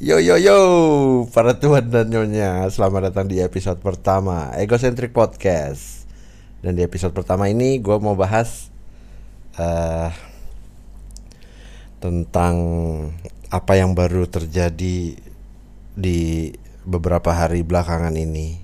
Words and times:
Yo 0.00 0.16
yo 0.16 0.40
yo, 0.40 0.56
para 1.28 1.60
tuan 1.60 1.92
dan 1.92 2.08
nyonya, 2.08 2.64
selamat 2.72 3.12
datang 3.12 3.28
di 3.28 3.36
episode 3.44 3.84
pertama 3.84 4.48
Egocentric 4.56 5.12
Podcast. 5.12 6.08
Dan 6.64 6.72
di 6.72 6.80
episode 6.80 7.12
pertama 7.12 7.52
ini 7.52 7.76
gue 7.84 8.00
mau 8.00 8.16
bahas 8.16 8.72
uh, 9.60 10.08
tentang 12.00 12.56
apa 13.52 13.76
yang 13.76 13.92
baru 13.92 14.24
terjadi 14.24 15.20
di 15.92 16.20
beberapa 16.88 17.36
hari 17.36 17.60
belakangan 17.60 18.16
ini. 18.16 18.56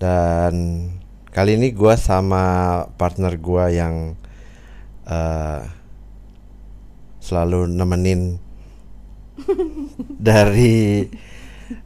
Dan 0.00 0.88
kali 1.36 1.60
ini 1.60 1.76
gue 1.76 1.94
sama 2.00 2.80
partner 2.96 3.36
gue 3.36 3.76
yang 3.76 4.16
uh, 5.04 5.68
selalu 7.20 7.68
nemenin 7.68 8.47
dari 10.28 11.08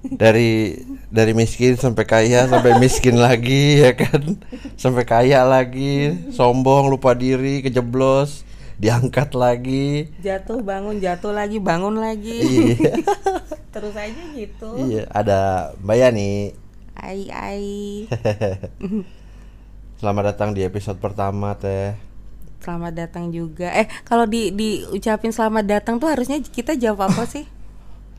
dari 0.06 0.78
dari 1.12 1.32
miskin 1.34 1.74
sampai 1.74 2.04
kaya 2.06 2.46
sampai 2.48 2.78
miskin 2.78 3.18
lagi 3.18 3.82
ya 3.82 3.92
kan? 3.98 4.38
Sampai 4.78 5.04
kaya 5.04 5.44
lagi 5.44 6.16
sombong 6.32 6.88
lupa 6.88 7.12
diri 7.12 7.60
kejeblos 7.60 8.46
diangkat 8.80 9.34
lagi. 9.38 10.10
Jatuh 10.22 10.62
bangun 10.62 10.98
jatuh 10.98 11.30
lagi 11.34 11.62
bangun 11.62 11.98
lagi. 11.98 12.40
Iya. 12.74 12.98
Terus 13.74 13.94
aja 13.96 14.22
gitu. 14.36 14.70
Iya 14.76 15.08
ada 15.10 15.72
mbak 15.80 15.96
Yani. 15.96 16.54
Ai 16.92 17.24
ai 17.32 17.64
selamat 20.02 20.34
datang 20.34 20.50
di 20.52 20.60
episode 20.66 21.00
pertama 21.00 21.56
teh 21.56 22.11
selamat 22.62 22.92
datang 22.94 23.34
juga. 23.34 23.74
Eh 23.74 23.90
kalau 24.06 24.22
di 24.30 24.54
diucapin 24.54 25.34
selamat 25.34 25.66
datang 25.66 25.98
tuh 25.98 26.06
harusnya 26.06 26.38
kita 26.38 26.78
jawab 26.78 27.10
apa 27.10 27.26
sih? 27.26 27.50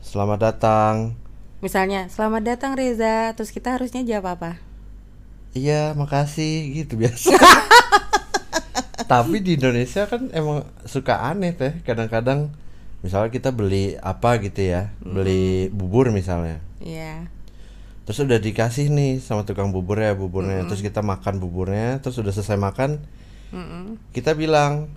Selamat 0.04 0.52
datang. 0.52 1.16
Misalnya 1.64 2.12
selamat 2.12 2.44
datang 2.44 2.76
Reza. 2.76 3.32
Terus 3.32 3.48
kita 3.48 3.80
harusnya 3.80 4.04
jawab 4.04 4.36
apa? 4.36 4.60
Iya 5.56 5.96
makasih 5.96 6.84
gitu 6.84 7.00
biasa. 7.00 7.32
Tapi 9.10 9.40
di 9.40 9.56
Indonesia 9.56 10.04
kan 10.04 10.28
emang 10.36 10.68
suka 10.84 11.24
aneh 11.24 11.56
teh 11.56 11.80
kadang-kadang 11.80 12.52
misalnya 13.00 13.32
kita 13.32 13.52
beli 13.52 13.96
apa 14.00 14.40
gitu 14.44 14.60
ya 14.60 14.92
beli 15.00 15.72
bubur 15.72 16.12
misalnya. 16.12 16.60
Iya. 16.84 17.32
Terus 18.04 18.20
udah 18.20 18.36
dikasih 18.36 18.92
nih 18.92 19.24
sama 19.24 19.48
tukang 19.48 19.72
buburnya 19.72 20.12
buburnya. 20.12 20.68
Terus 20.68 20.84
kita 20.84 21.00
makan 21.00 21.40
buburnya 21.40 22.04
terus 22.04 22.20
udah 22.20 22.32
selesai 22.36 22.60
makan 22.60 23.00
Mm-mm. 23.54 23.84
kita 24.10 24.34
bilang 24.34 24.90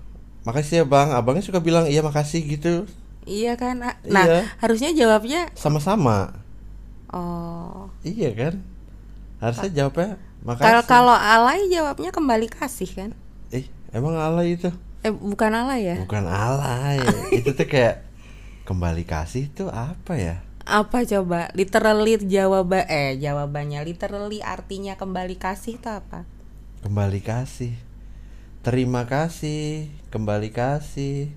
makasih 0.43 0.81
ya 0.81 0.85
bang. 0.87 1.13
Abangnya 1.13 1.45
suka 1.45 1.61
bilang 1.61 1.85
iya 1.85 2.01
makasih 2.01 2.41
gitu. 2.41 2.89
Iya 3.27 3.53
kan? 3.59 3.83
Ah, 3.83 3.95
nah 4.07 4.25
Iya. 4.25 4.39
harusnya 4.57 4.89
jawabnya 4.95 5.51
sama-sama. 5.53 6.31
Oh. 7.11 7.91
Iya 8.01 8.33
kan? 8.33 8.53
Harusnya 9.37 9.69
jawabnya 9.83 10.17
kalau 10.57 10.81
makasih 10.81 10.87
kalau 10.87 11.15
alay 11.15 11.67
jawabnya 11.69 12.09
kembali 12.09 12.47
kasih 12.49 12.89
kan? 12.89 13.09
Eh 13.51 13.67
emang 13.93 14.15
alay 14.17 14.55
itu? 14.57 14.71
Eh 15.05 15.11
bukan 15.13 15.51
alay 15.53 15.91
ya? 15.93 15.95
Bukan 16.01 16.25
alay. 16.25 16.99
Itu 17.37 17.53
tuh 17.53 17.67
kayak 17.67 18.01
kembali 18.67 19.07
kasih 19.07 19.47
itu 19.47 19.63
apa 19.71 20.19
ya? 20.19 20.43
Apa 20.67 21.07
coba? 21.07 21.47
Literally 21.55 22.19
jawaban 22.27 22.83
eh 22.91 23.15
jawabannya. 23.15 23.79
Literally 23.87 24.43
artinya 24.43 24.99
kembali 24.99 25.39
kasih 25.39 25.79
itu 25.79 25.87
apa? 25.87 26.27
Kembali 26.83 27.23
kasih 27.23 27.71
terima 28.67 29.07
kasih 29.07 29.87
kembali 30.11 30.51
kasih 30.51 31.31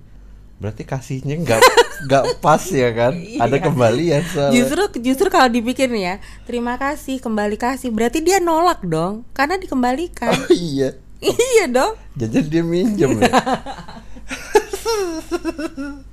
berarti 0.59 0.83
kasihnya 0.83 1.39
nggak 1.39 1.63
nggak 2.05 2.23
pas 2.43 2.59
ya 2.67 2.91
kan 2.91 3.15
ada 3.15 3.55
Iya. 3.55 3.63
kembalian 3.63 4.21
soalnya 4.27 4.59
Justru 4.59 4.83
justru 4.99 5.27
kalau 5.31 5.47
dipikir 5.47 5.87
nih 5.87 6.03
ya, 6.03 6.15
terima 6.43 6.75
kasih, 6.75 7.17
kembali 7.17 7.55
kasih, 7.55 7.89
berarti 7.89 8.19
dia 8.19 8.37
nolak 8.37 8.83
dong, 8.83 9.23
karena 9.31 9.55
dikembalikan. 9.55 10.35
oh 10.35 10.51
iya 10.51 10.99
iya 11.55 11.65
dong. 11.71 11.95
jajan 12.19 12.45
dia 12.45 12.63
minjem 12.67 13.15
ya 13.15 13.31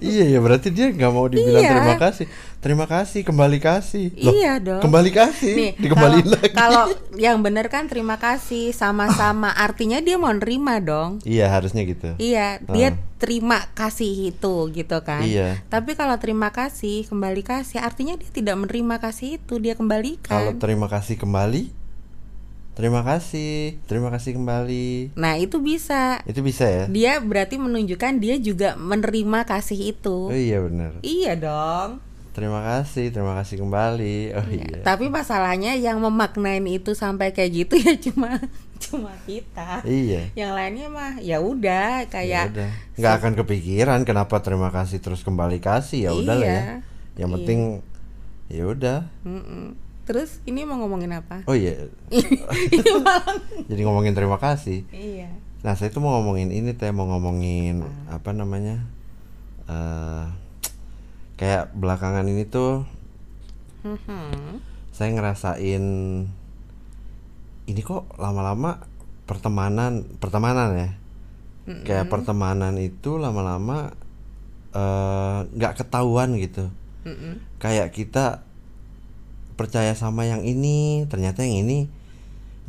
iya 0.00 0.24
ya 0.28 0.38
berarti 0.38 0.68
dia 0.68 0.88
nggak 0.88 1.10
mau 1.10 1.24
dibilang 1.24 1.60
Iya. 1.60 1.72
terima 1.72 1.94
kasih 1.96 2.26
terima 2.58 2.86
kasih 2.86 3.20
kembali 3.22 3.58
kasih 3.58 4.06
Loh, 4.18 4.32
Iya 4.32 4.52
dong. 4.58 4.80
kembali 4.80 5.10
kasih 5.10 5.54
Nih, 5.54 5.70
dikembaliin 5.76 6.22
kalau- 6.22 6.34
lagi 6.34 6.52
Kalau 6.52 6.84
yang 7.14 7.38
bener 7.38 7.66
kan 7.66 7.86
terima 7.86 8.16
kasih 8.16 8.70
sama-sama, 8.70 9.48
artinya 9.66 9.98
dia 9.98 10.16
mau 10.16 10.30
nerima 10.30 10.78
dong. 10.78 11.22
iya 11.22 11.46
harusnya 11.48 11.82
gitu 11.82 12.14
Iya, 12.16 12.58
dia 12.68 12.88
terima 13.16 13.66
kasih 13.72 14.30
itu 14.30 14.54
gitu 14.70 14.98
kan. 15.00 15.22
Iya. 15.22 15.58
Tapi 15.66 15.92
kalau 15.92 16.14
terima 16.16 16.50
kasih, 16.50 17.02
kembali 17.04 17.42
kasih, 17.42 17.78
artinya 17.78 18.14
dia 18.14 18.30
tidak 18.30 18.54
menerima 18.56 18.98
kasih 19.00 19.38
itu, 19.38 19.58
dia 19.58 19.74
kalau 19.74 19.80
kembalikan. 19.80 20.54
terima 20.56 20.86
kasih 20.86 21.14
kembali 21.16 21.74
terima 22.78 23.02
kasih 23.02 23.74
terima 23.84 24.08
kasih 24.08 24.32
kembali 24.32 25.12
Nah, 25.12 25.34
itu 25.34 25.58
bisa. 25.58 26.22
itu 26.24 26.38
bisa 26.40 26.62
ya 26.64 26.84
Dia 26.86 27.18
berarti 27.18 27.58
menunjukkan 27.58 28.12
dia 28.16 28.38
juga 28.38 28.72
menerima 28.74 29.42
kasih 29.44 29.92
itu. 29.92 30.16
oh 30.24 30.38
iya 30.38 30.62
benar 30.62 30.94
Iya 31.02 31.34
dong. 31.34 31.98
terima 32.30 32.62
kasih 32.62 33.10
terima 33.10 33.34
kasih 33.34 33.58
kembali 33.58 34.18
oh 34.32 34.46
Ya, 34.46 34.62
iya 34.62 34.78
Tapi 34.80 35.10
masalahnya 35.10 35.74
yang 35.74 35.98
memaknain 35.98 36.62
itu 36.64 36.94
sampai 36.94 37.34
kayak 37.34 37.50
gitu 37.58 37.74
ya 37.76 37.98
cuma 38.06 38.38
cuma 38.78 39.10
kita. 39.26 39.82
iya 39.82 40.30
Yang 40.32 40.52
lainnya 40.54 40.86
mah 40.88 41.12
ya 41.18 41.42
udah 41.42 41.90
ya 41.98 42.06
kayak 42.06 42.44
udah 42.54 42.70
nggak 42.94 43.14
akan 43.16 43.32
kepikiran 43.36 44.00
kenapa 44.02 44.38
terima 44.38 44.70
kasih 44.70 44.98
terus 44.98 45.20
kembali 45.20 45.58
kasih 45.58 46.06
ya 46.06 46.10
udah 46.12 46.30
lah 46.32 46.46
ya 46.46 46.54
Iya. 46.54 46.62
yang 47.18 47.28
Iya. 47.28 47.34
penting 47.34 47.60
ya 48.48 48.64
udah 48.64 48.98
Mm-mm. 49.26 49.87
Terus 50.08 50.40
ini 50.42 50.64
mau 50.64 50.80
ngomongin 50.80 51.12
apa? 51.12 51.44
oh 51.44 51.52
iya 51.52 51.76
ini 52.08 52.32
jadi 53.68 53.80
ngomongin 53.84 54.16
terima 54.16 54.40
kasih 54.40 54.88
iya. 54.88 55.28
nah 55.60 55.76
saya 55.76 55.92
tuh 55.92 56.00
mau 56.00 56.16
ngomongin 56.16 56.48
ini 56.48 56.72
teh 56.72 56.88
mau 56.88 57.04
ngomongin 57.04 57.84
Ah. 58.08 58.16
apa 58.16 58.32
namanya 58.32 58.80
eh 59.68 60.24
kayak 61.36 61.76
belakangan 61.76 62.24
ini 62.24 62.48
tuh 62.48 62.88
Mhm. 63.78 64.58
saya 64.90 65.12
ngerasain 65.12 65.84
ini 67.64 67.80
kok 67.80 68.08
lama-lama 68.16 68.82
pertemanan 69.22 70.08
pertemanan 70.18 70.72
ya 70.74 70.90
kayak 71.84 72.08
pertemanan 72.08 72.80
itu 72.80 73.20
lama-lama 73.20 73.92
eh, 74.72 75.38
nggak 75.46 75.76
ketahuan 75.78 76.32
gitu 76.34 76.72
Mm-mm. 77.04 77.44
kayak 77.60 77.92
kita 77.92 78.47
percaya 79.58 79.92
sama 79.98 80.24
yang 80.30 80.46
ini 80.46 81.04
ternyata 81.10 81.42
yang 81.42 81.66
ini 81.66 81.90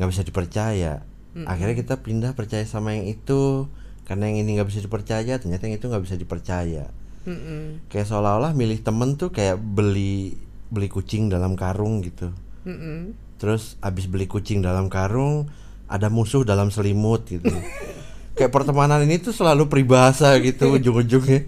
nggak 0.01 0.09
bisa 0.09 0.25
dipercaya. 0.25 1.05
Akhirnya 1.45 1.77
kita 1.77 2.01
pindah 2.01 2.33
percaya 2.33 2.65
sama 2.65 2.97
yang 2.97 3.05
itu 3.05 3.69
karena 4.09 4.27
yang 4.33 4.41
ini 4.41 4.57
nggak 4.57 4.67
bisa 4.73 4.81
dipercaya 4.81 5.37
ternyata 5.37 5.69
yang 5.69 5.77
itu 5.77 5.85
nggak 5.85 6.03
bisa 6.03 6.17
dipercaya. 6.17 6.89
Mm-mm. 7.19 7.91
kayak 7.91 8.07
seolah-olah 8.07 8.55
milih 8.55 8.79
temen 8.79 9.19
tuh 9.19 9.29
kayak 9.29 9.59
beli 9.59 10.39
beli 10.71 10.87
kucing 10.87 11.27
dalam 11.27 11.53
karung 11.53 11.99
gitu. 12.01 12.31
Mm-mm. 12.63 13.13
terus 13.39 13.75
abis 13.79 14.07
beli 14.07 14.27
kucing 14.27 14.63
dalam 14.63 14.91
karung 14.91 15.47
ada 15.89 16.07
musuh 16.07 16.45
dalam 16.45 16.69
selimut 16.69 17.25
gitu. 17.27 17.49
Kayak 18.37 18.55
pertemanan 18.55 19.03
ini 19.03 19.19
tuh 19.19 19.35
selalu 19.35 19.67
peribahasa 19.67 20.31
gitu 20.39 20.71
ujung-ujungnya. 20.79 21.43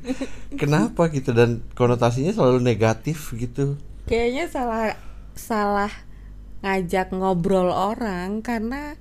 Kenapa 0.60 1.08
gitu? 1.08 1.32
Dan 1.32 1.64
konotasinya 1.72 2.36
selalu 2.36 2.60
negatif 2.60 3.32
gitu. 3.40 3.80
Kayaknya 4.12 4.52
salah 4.52 5.00
salah 5.36 5.92
ngajak 6.62 7.10
ngobrol 7.16 7.74
orang 7.74 8.46
karena 8.46 8.96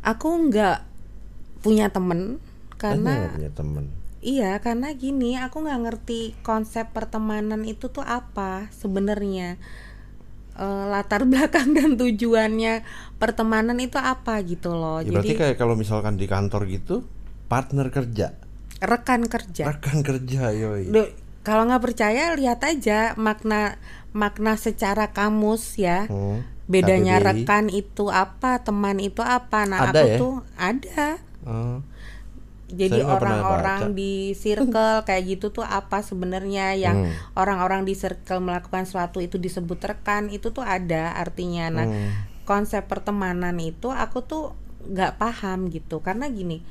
aku 0.00 0.48
nggak 0.48 0.86
punya 1.60 1.92
temen 1.92 2.40
Karena 2.76 3.32
punya 3.32 3.52
temen 3.52 3.86
Iya, 4.26 4.58
karena 4.58 4.90
gini, 4.90 5.38
aku 5.38 5.62
nggak 5.62 5.80
ngerti 5.86 6.34
konsep 6.42 6.90
pertemanan 6.90 7.62
itu 7.62 7.86
tuh 7.94 8.02
apa 8.02 8.66
sebenarnya. 8.74 9.54
Eh, 10.56 10.84
latar 10.90 11.22
belakang 11.30 11.76
dan 11.78 11.94
tujuannya 11.94 12.82
pertemanan 13.22 13.78
itu 13.78 14.02
apa 14.02 14.42
gitu 14.42 14.74
loh. 14.74 14.98
Ya, 14.98 15.14
berarti 15.14 15.30
Jadi 15.30 15.38
kayak 15.38 15.56
kalau 15.62 15.78
misalkan 15.78 16.18
di 16.18 16.26
kantor 16.26 16.66
gitu 16.66 17.06
partner 17.46 17.88
kerja 17.94 18.34
rekan 18.82 19.24
kerja. 19.24 19.72
rekan 19.72 20.04
kerja 20.04 20.52
yoi 20.52 20.90
Duh, 20.92 21.08
kalau 21.46 21.64
nggak 21.70 21.80
percaya 21.80 22.34
lihat 22.36 22.60
aja 22.66 23.14
makna 23.16 23.80
makna 24.16 24.56
secara 24.56 25.12
kamus 25.12 25.76
ya. 25.76 26.08
Hmm, 26.08 26.40
Bedanya 26.66 27.20
KBBI. 27.20 27.26
rekan 27.38 27.64
itu 27.68 28.08
apa, 28.08 28.58
teman 28.58 28.98
itu 28.98 29.20
apa. 29.20 29.62
Nah, 29.62 29.86
Ada 29.86 29.92
aku 29.94 30.06
ya? 30.06 30.16
tuh 30.16 30.34
ada. 30.56 31.08
Oh, 31.44 31.78
Jadi 32.66 32.98
orang-orang 32.98 33.94
di 33.94 34.34
circle 34.34 35.06
kayak 35.06 35.22
gitu 35.30 35.54
tuh 35.54 35.62
apa 35.62 36.02
sebenarnya 36.02 36.74
yang 36.74 37.06
Hmm. 37.06 37.14
orang-orang 37.36 37.86
di 37.86 37.94
circle 37.94 38.42
melakukan 38.42 38.82
sesuatu 38.82 39.20
itu 39.20 39.36
disebut 39.36 39.78
rekan 39.78 40.26
itu 40.26 40.50
tuh 40.50 40.66
ada 40.66 41.14
artinya. 41.14 41.70
Nah, 41.72 41.86
Hmm. 41.86 42.10
konsep 42.42 42.82
pertemanan 42.84 43.54
itu 43.56 43.86
aku 43.88 44.18
tuh 44.20 44.44
nggak 44.82 45.14
paham 45.14 45.68
gitu 45.68 46.00
karena 46.00 46.26
gini. 46.26 46.66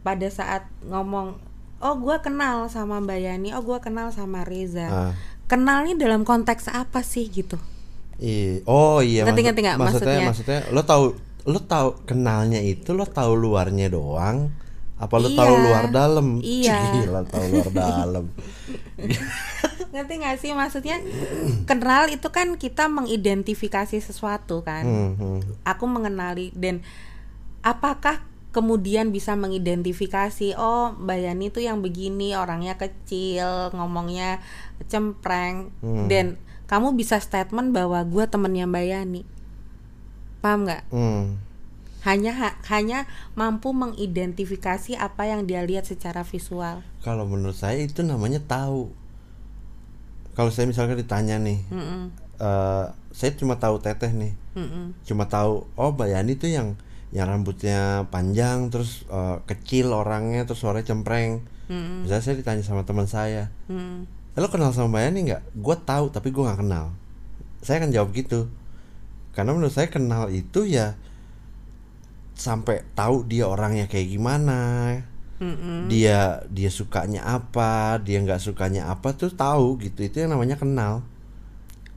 Pada 0.00 0.28
saat 0.28 0.64
ngomong 0.82 1.36
oh 1.78 1.94
gue 1.94 2.16
kenal 2.18 2.66
sama 2.66 2.96
Mbak 2.98 3.18
Yani 3.18 3.48
oh 3.52 3.62
gue 3.62 3.78
kenal 3.78 4.08
sama 4.08 4.40
Reza 4.42 4.88
Ah. 4.88 5.12
Kenalnya 5.48 5.96
dalam 5.96 6.22
konteks 6.22 6.68
apa 6.68 7.00
sih 7.00 7.26
gitu 7.26 7.56
Iya. 8.16 8.66
Oh 8.66 8.98
iya. 8.98 9.22
Ngerti- 9.22 9.30
maksud- 9.30 9.46
ngerti 9.46 9.60
nggak 9.62 9.78
maksudnya? 9.78 10.18
maksudnya? 10.20 10.58
Maksudnya 10.58 10.60
lo 10.70 10.82
tahu 10.82 11.04
lo 11.46 11.60
tahu 11.60 11.88
kenalnya 12.04 12.58
itu 12.58 12.90
lo 12.90 13.06
tahu 13.06 13.32
luarnya 13.32 13.86
doang. 13.88 14.50
Apa 14.96 15.14
lo 15.16 15.30
Iya. 15.30 15.38
tahu 15.38 15.52
luar 15.56 15.84
dalam? 15.88 16.26
Iya. 16.38 16.78
Gila 16.98 17.22
tahu 17.24 17.44
luar 17.48 17.70
dalam. 17.70 18.24
ngerti 19.88 20.14
nggak 20.16 20.36
sih 20.36 20.52
maksudnya 20.52 21.00
kenal 21.64 22.06
itu 22.06 22.28
kan 22.28 22.52
kita 22.54 22.86
mengidentifikasi 22.88 23.96
sesuatu 23.96 24.60
kan 24.60 24.84
Hmm, 24.84 25.12
hmm. 25.14 25.40
aku 25.64 25.84
mengenali 25.86 26.52
dan 26.52 26.84
apakah 27.62 28.20
kemudian 28.50 29.08
bisa 29.08 29.32
mengidentifikasi 29.34 30.52
oh 30.54 30.92
Mbak 30.94 31.18
Yani 31.22 31.46
tuh 31.48 31.62
yang 31.62 31.78
begini 31.78 32.34
orangnya 32.34 32.74
kecil 32.74 33.72
ngomongnya 33.72 34.42
cempreng 34.86 35.74
Hmm. 35.80 36.06
dan 36.06 36.38
kamu 36.64 36.94
bisa 36.94 37.18
statement 37.18 37.72
bahwa 37.72 37.98
gue 38.04 38.24
temennya 38.24 38.64
Mbak 38.64 38.84
Yani 38.86 39.22
paham 40.38 40.62
nggak 40.62 40.86
Hmm. 40.88 41.40
hanya 42.04 42.30
ha- 42.32 42.58
hanya 42.68 43.10
mampu 43.34 43.74
mengidentifikasi 43.74 44.94
apa 44.94 45.26
yang 45.26 45.44
dia 45.44 45.66
lihat 45.66 45.82
secara 45.84 46.22
visual 46.22 46.86
Kalau 47.02 47.26
menurut 47.26 47.54
saya 47.54 47.80
itu 47.80 48.00
namanya 48.02 48.38
tahu. 48.40 48.94
Kalau 50.32 50.54
saya 50.54 50.70
misalkan 50.70 50.94
ditanya 50.94 51.34
nih, 51.36 51.58
Mm-mm, 51.66 52.14
eh, 52.38 52.84
saya 53.10 53.30
cuma 53.34 53.58
tahu 53.58 53.82
teteh 53.82 54.14
nih, 54.14 54.32
mm-mm, 54.54 54.94
cuma 55.02 55.26
tahu 55.26 55.66
oh 55.74 55.90
Mbak 55.90 56.08
Yani 56.08 56.32
tuh 56.36 56.46
yang 56.48 56.68
yang 57.10 57.26
rambutnya 57.26 58.06
panjang 58.06 58.68
terus 58.68 59.02
eh, 59.08 59.36
kecil 59.44 59.90
orangnya 59.90 60.46
terus 60.46 60.62
suaranya 60.62 60.86
cempreng. 60.86 61.42
mm-mm, 61.66 62.06
Misalnya 62.06 62.22
saya 62.22 62.36
ditanya 62.38 62.62
sama 62.62 62.86
teman 62.86 63.10
saya. 63.10 63.50
"Eh, 63.66 64.06
lo 64.40 64.48
kenal 64.52 64.70
sama 64.72 64.96
Mbak 64.98 65.02
Yani 65.08 65.20
nggak? 65.32 65.42
Gue 65.56 65.76
tahu 65.82 66.04
tapi 66.14 66.28
gue 66.34 66.42
nggak 66.44 66.60
kenal. 66.64 66.94
Saya 67.64 67.82
akan 67.82 67.90
jawab 67.94 68.10
gitu. 68.14 68.46
Karena 69.34 69.54
menurut 69.54 69.72
saya 69.74 69.88
kenal 69.90 70.28
itu 70.30 70.66
ya 70.66 70.98
sampai 72.38 72.86
tahu 72.94 73.26
dia 73.26 73.50
orangnya 73.50 73.90
kayak 73.90 74.14
gimana, 74.14 74.60
Mm-mm. 75.42 75.90
dia 75.90 76.42
dia 76.50 76.70
sukanya 76.70 77.26
apa, 77.26 77.98
dia 78.02 78.18
nggak 78.22 78.38
sukanya 78.42 78.90
apa 78.90 79.14
tuh 79.14 79.30
tahu 79.34 79.78
gitu. 79.82 80.06
Itu 80.06 80.22
yang 80.22 80.34
namanya 80.34 80.54
kenal. 80.58 81.02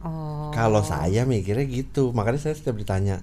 oh 0.02 0.50
Kalau 0.52 0.82
saya 0.82 1.24
mikirnya 1.30 1.66
gitu, 1.70 2.12
makanya 2.12 2.42
saya 2.42 2.54
setiap 2.58 2.76
ditanya 2.78 3.22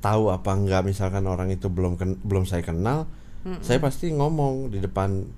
tahu 0.00 0.32
apa 0.32 0.50
enggak 0.56 0.82
misalkan 0.82 1.24
orang 1.28 1.52
itu 1.52 1.68
belum 1.68 1.94
ken- 2.00 2.20
belum 2.24 2.48
saya 2.48 2.64
kenal, 2.64 3.04
saya 3.60 3.78
pasti 3.78 4.10
ngomong 4.12 4.72
di 4.72 4.80
depan 4.80 5.28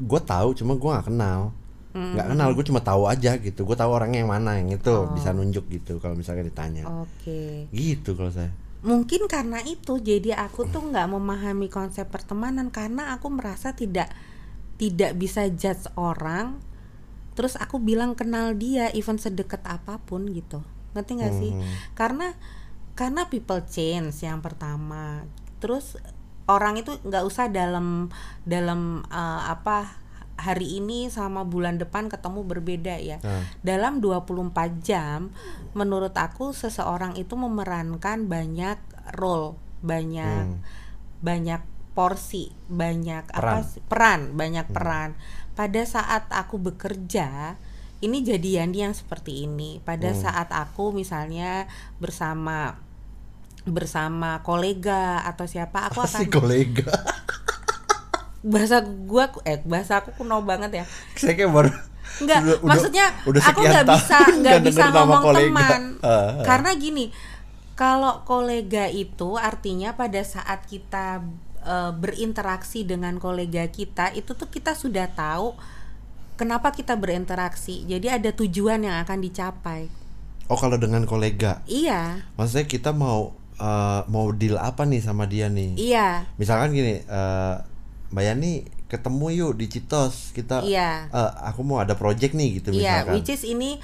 gue 0.00 0.20
tahu 0.24 0.56
cuma 0.56 0.74
gue 0.80 0.90
nggak 0.90 1.06
kenal, 1.12 1.52
nggak 1.92 2.26
kenal 2.32 2.48
gue 2.56 2.64
cuma 2.64 2.80
tahu 2.80 3.04
aja 3.04 3.36
gitu, 3.36 3.68
gue 3.68 3.76
tahu 3.76 3.90
orangnya 3.92 4.24
yang 4.24 4.32
mana 4.32 4.56
yang 4.56 4.72
itu 4.72 4.94
bisa 5.12 5.36
nunjuk 5.36 5.68
gitu 5.68 6.00
kalau 6.00 6.16
misalkan 6.16 6.48
ditanya, 6.48 6.88
oke. 6.88 7.68
Gitu 7.70 8.16
kalau 8.16 8.32
saya. 8.32 8.50
mungkin 8.80 9.28
karena 9.28 9.60
itu 9.60 10.00
jadi 10.00 10.40
aku 10.40 10.64
tuh 10.72 10.80
nggak 10.88 11.04
memahami 11.12 11.68
konsep 11.68 12.08
pertemanan 12.08 12.72
karena 12.72 13.12
aku 13.12 13.28
merasa 13.28 13.76
tidak 13.76 14.08
tidak 14.80 15.12
bisa 15.20 15.44
judge 15.52 15.84
orang 16.00 16.56
terus 17.36 17.60
aku 17.60 17.76
bilang 17.76 18.16
kenal 18.16 18.56
dia 18.56 18.88
even 18.96 19.20
sedekat 19.20 19.60
apa 19.64 20.00
pun 20.02 20.28
gitu. 20.32 20.60
Ngerti 20.92 21.12
nggak 21.16 21.34
sih? 21.38 21.52
Hmm. 21.54 21.64
karena 21.94 22.34
karena 22.98 23.28
people 23.32 23.64
change 23.64 24.20
yang 24.20 24.44
pertama. 24.44 25.24
Terus 25.60 25.96
orang 26.50 26.74
itu 26.76 26.98
nggak 27.00 27.22
usah 27.22 27.46
dalam 27.48 28.10
dalam 28.42 29.06
eh, 29.06 29.42
apa 29.46 29.96
hari 30.34 30.76
ini 30.76 31.06
sama 31.06 31.44
bulan 31.44 31.76
depan 31.76 32.08
ketemu 32.08 32.40
berbeda 32.42 32.96
ya 32.96 33.20
Nah, 33.20 33.44
dalam 33.60 34.00
24 34.00 34.50
jam 34.80 35.28
menurut 35.72 36.16
aku 36.16 36.50
seseorang 36.50 37.12
itu 37.14 37.36
memerankan 37.36 38.24
banyak 38.24 38.80
role 39.14 39.54
banyak 39.80 40.44
Hmm. 40.48 40.64
banyak 41.20 41.60
porsi 41.92 42.48
banyak 42.66 43.28
Peran. 43.28 43.44
apa 43.52 43.58
sih? 43.62 43.82
peran 43.84 44.20
banyak 44.32 44.66
peran 44.66 45.10
pada 45.52 45.84
saat 45.84 46.24
aku 46.32 46.56
bekerja 46.56 47.60
ini 48.00 48.24
jadi 48.24 48.64
Yani 48.64 48.88
yang 48.88 48.96
seperti 48.96 49.44
ini 49.44 49.84
pada 49.84 50.08
Hmm. 50.08 50.16
saat 50.18 50.48
aku 50.48 50.88
misalnya 50.90 51.68
bersama 52.00 52.80
bersama 53.62 54.40
kolega 54.40 55.20
atau 55.22 55.44
siapa 55.44 55.84
aku 55.86 56.00
akan 56.00 56.20
sih 56.20 56.28
kolega? 56.28 56.88
bahasa 58.40 58.80
gua 58.80 59.28
eh 59.44 59.60
bahasa 59.62 60.00
aku 60.00 60.16
kuno 60.16 60.40
banget 60.40 60.80
ya 60.80 60.84
saya 61.12 61.36
kayak 61.36 61.52
baru 61.52 61.72
Enggak, 62.20 62.40
udah- 62.42 62.60
maksudnya 62.64 63.06
udah 63.22 63.40
aku 63.44 63.60
nggak 63.68 63.86
bisa 63.86 64.18
nggak 64.34 64.60
bisa 64.62 64.84
ngomong 64.90 65.22
kolega. 65.22 65.44
teman 65.46 65.82
Ah, 66.00 66.08
ah. 66.08 66.30
karena 66.42 66.70
gini 66.74 67.12
kalau 67.76 68.24
kolega 68.24 68.88
itu 68.88 69.36
artinya 69.36 69.92
pada 69.92 70.20
saat 70.20 70.64
kita 70.64 71.20
eh, 71.60 71.92
berinteraksi 71.92 72.82
dengan 72.82 73.16
kolega 73.16 73.68
kita 73.68 74.12
itu 74.12 74.32
tuh 74.32 74.48
kita 74.48 74.72
sudah 74.72 75.04
tahu 75.06 75.52
kenapa 76.34 76.72
kita 76.72 76.96
berinteraksi 76.96 77.84
jadi 77.84 78.16
ada 78.16 78.32
tujuan 78.32 78.80
yang 78.80 78.96
akan 78.98 79.20
dicapai 79.20 79.92
Oh 80.44 80.58
kalau 80.58 80.74
dengan 80.74 81.06
kolega, 81.06 81.62
iya 81.64 82.26
maksudnya 82.34 82.66
kita 82.66 82.90
mau 82.90 83.38
eh, 83.60 84.00
mau 84.08 84.32
deal 84.32 84.56
apa 84.56 84.82
nih 84.82 84.98
sama 84.98 85.24
dia 85.24 85.46
nih? 85.46 85.76
iya 85.76 86.24
misalkan 86.34 86.72
gini 86.72 87.00
eh 87.00 87.54
Mbak 88.10 88.24
Yani 88.26 88.52
ketemu 88.90 89.26
yuk 89.30 89.52
di 89.54 89.70
Citos 89.70 90.34
kita 90.34 90.66
Iya. 90.66 91.06
eh, 91.06 91.30
aku 91.46 91.62
mau 91.62 91.78
ada 91.78 91.94
project 91.94 92.34
nih 92.34 92.58
gitu 92.58 92.74
iya 92.74 93.06
misalkan 93.06 93.14
which 93.14 93.30
is 93.30 93.44
ini 93.44 93.78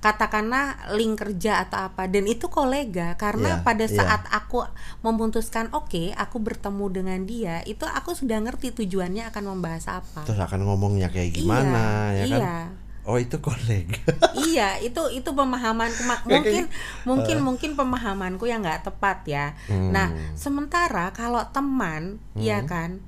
katakanlah 0.00 0.96
link 0.96 1.20
kerja 1.20 1.60
atau 1.60 1.92
apa 1.92 2.08
dan 2.08 2.24
itu 2.24 2.48
kolega 2.48 3.20
karena 3.20 3.60
Iya, 3.60 3.64
pada 3.64 3.84
iya. 3.84 3.96
saat 4.00 4.24
aku 4.32 4.64
memutuskan 5.00 5.68
oke 5.76 6.16
aku 6.16 6.36
bertemu 6.40 6.84
dengan 6.88 7.20
dia 7.28 7.60
itu 7.68 7.84
aku 7.84 8.16
sudah 8.16 8.40
ngerti 8.40 8.72
tujuannya 8.72 9.28
akan 9.28 9.44
membahas 9.56 10.00
apa 10.00 10.24
terus 10.24 10.40
akan 10.40 10.64
ngomongnya 10.64 11.12
kayak 11.12 11.36
gimana 11.36 12.16
iya, 12.16 12.24
ya 12.24 12.24
kan 12.32 12.40
iya. 12.40 12.56
Oh 13.02 13.16
itu 13.16 13.40
kolega 13.40 13.96
iya 14.48 14.76
itu 14.78 15.00
itu 15.10 15.30
pemahamanku 15.30 16.00
Ma- 16.04 16.20
Kayak- 16.20 16.28
mungkin 16.32 16.62
kayak- 16.66 17.04
mungkin 17.08 17.36
mungkin 17.40 17.70
pemahamanku 17.74 18.44
yang 18.44 18.60
nggak 18.60 18.84
tepat 18.84 19.24
ya. 19.24 19.46
Nah 19.68 20.12
Hmm. 20.12 20.36
sementara 20.36 21.08
kalau 21.10 21.40
teman 21.50 22.20
ya 22.36 22.60
kan 22.62 23.00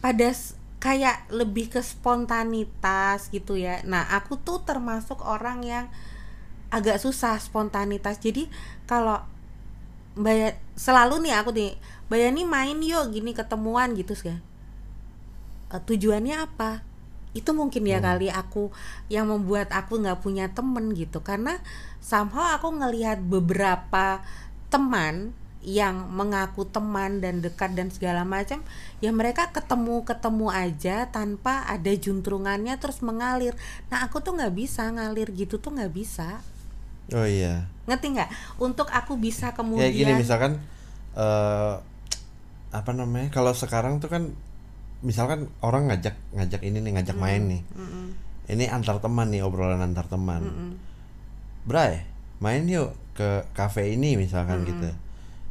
pada 0.00 0.30
kayak 0.76 1.32
lebih 1.32 1.72
ke 1.72 1.80
spontanitas 1.80 3.32
gitu 3.32 3.56
ya. 3.56 3.80
Nah 3.88 4.04
aku 4.12 4.36
tuh 4.36 4.60
termasuk 4.62 5.24
orang 5.24 5.64
yang 5.64 5.86
agak 6.68 7.00
susah 7.00 7.40
spontanitas. 7.40 8.20
Jadi 8.20 8.46
kalau 8.84 9.24
Mbak 10.14 10.34
Ya- 10.36 10.58
selalu 10.76 11.24
nih 11.24 11.34
aku 11.34 11.50
nih 11.50 11.72
Mbak 12.06 12.18
Yani 12.20 12.42
main 12.44 12.78
yuk 12.78 13.10
gini 13.10 13.32
ketemuan 13.32 13.96
gitu 13.96 14.12
sih. 14.12 14.30
Eh, 14.30 14.40
tujuannya 15.80 16.36
apa 16.38 16.84
itu 17.34 17.50
mungkin 17.50 17.82
ya 17.84 17.98
kali 17.98 18.30
aku 18.30 18.70
yang 19.10 19.28
membuat 19.28 19.74
aku 19.74 19.98
nggak 19.98 20.22
punya 20.22 20.48
temen 20.54 20.94
gitu. 20.94 21.20
Karena 21.20 21.58
somehow 21.98 22.54
aku 22.56 22.70
ngelihat 22.70 23.20
beberapa 23.20 24.22
teman 24.70 25.34
yang 25.64 26.12
mengaku 26.12 26.68
teman 26.68 27.24
dan 27.24 27.40
dekat 27.40 27.72
dan 27.72 27.88
segala 27.88 28.20
macam 28.22 28.60
ya 29.00 29.08
mereka 29.16 29.48
ketemu 29.48 30.04
ketemu 30.04 30.52
aja 30.52 31.08
tanpa 31.08 31.64
ada 31.64 31.88
juntrungannya 31.88 32.76
terus 32.76 33.00
mengalir. 33.00 33.56
Nah 33.88 34.04
aku 34.04 34.20
tuh 34.20 34.36
nggak 34.36 34.52
bisa 34.52 34.92
ngalir 34.92 35.32
gitu 35.32 35.56
tuh 35.56 35.72
nggak 35.72 35.92
bisa. 35.92 36.44
Oh 37.16 37.24
iya. 37.24 37.64
Ngerti 37.88 38.06
nggak? 38.12 38.30
Untuk 38.60 38.92
aku 38.92 39.16
bisa 39.16 39.56
kemudian 39.56 39.88
kayak 39.88 39.96
gini 39.96 40.12
misalkan 40.20 40.60
eh 41.16 41.74
apa 42.74 42.90
namanya 42.90 43.32
kalau 43.32 43.56
sekarang 43.56 44.02
tuh 44.04 44.12
kan 44.12 44.36
misalkan 45.02 45.50
orang 45.64 45.90
ngajak 45.90 46.14
ngajak 46.36 46.60
ini 46.62 46.78
nih 46.84 46.92
ngajak 47.00 47.16
main 47.18 47.42
nih. 47.48 47.62
Mm-mm, 47.74 48.06
ini 48.52 48.64
antar 48.68 49.00
teman 49.00 49.32
nih 49.32 49.42
obrolan 49.42 49.80
antar 49.80 50.06
teman. 50.06 50.44
Mm-mm. 50.44 50.70
Bray 51.64 52.04
main 52.38 52.68
yuk 52.68 52.92
ke 53.16 53.46
kafe 53.56 53.94
ini 53.96 54.20
misalkan 54.20 54.62
gitu. 54.68 54.90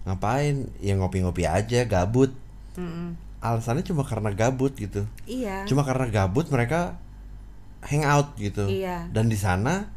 ngapain? 0.04 0.68
Ya 0.84 1.00
ngopi-ngopi 1.00 1.48
aja 1.48 1.84
gabut. 1.88 2.32
Mm-mm. 2.78 3.16
alasannya 3.44 3.84
cuma 3.84 4.08
karena 4.08 4.32
gabut 4.32 4.72
gitu. 4.80 5.04
Iya. 5.28 5.68
Cuma 5.68 5.84
karena 5.84 6.08
gabut 6.08 6.48
mereka 6.48 6.96
hangout 7.84 8.40
gitu. 8.40 8.66
Iya. 8.72 9.12
dan 9.12 9.28
di 9.28 9.36
sana 9.36 9.92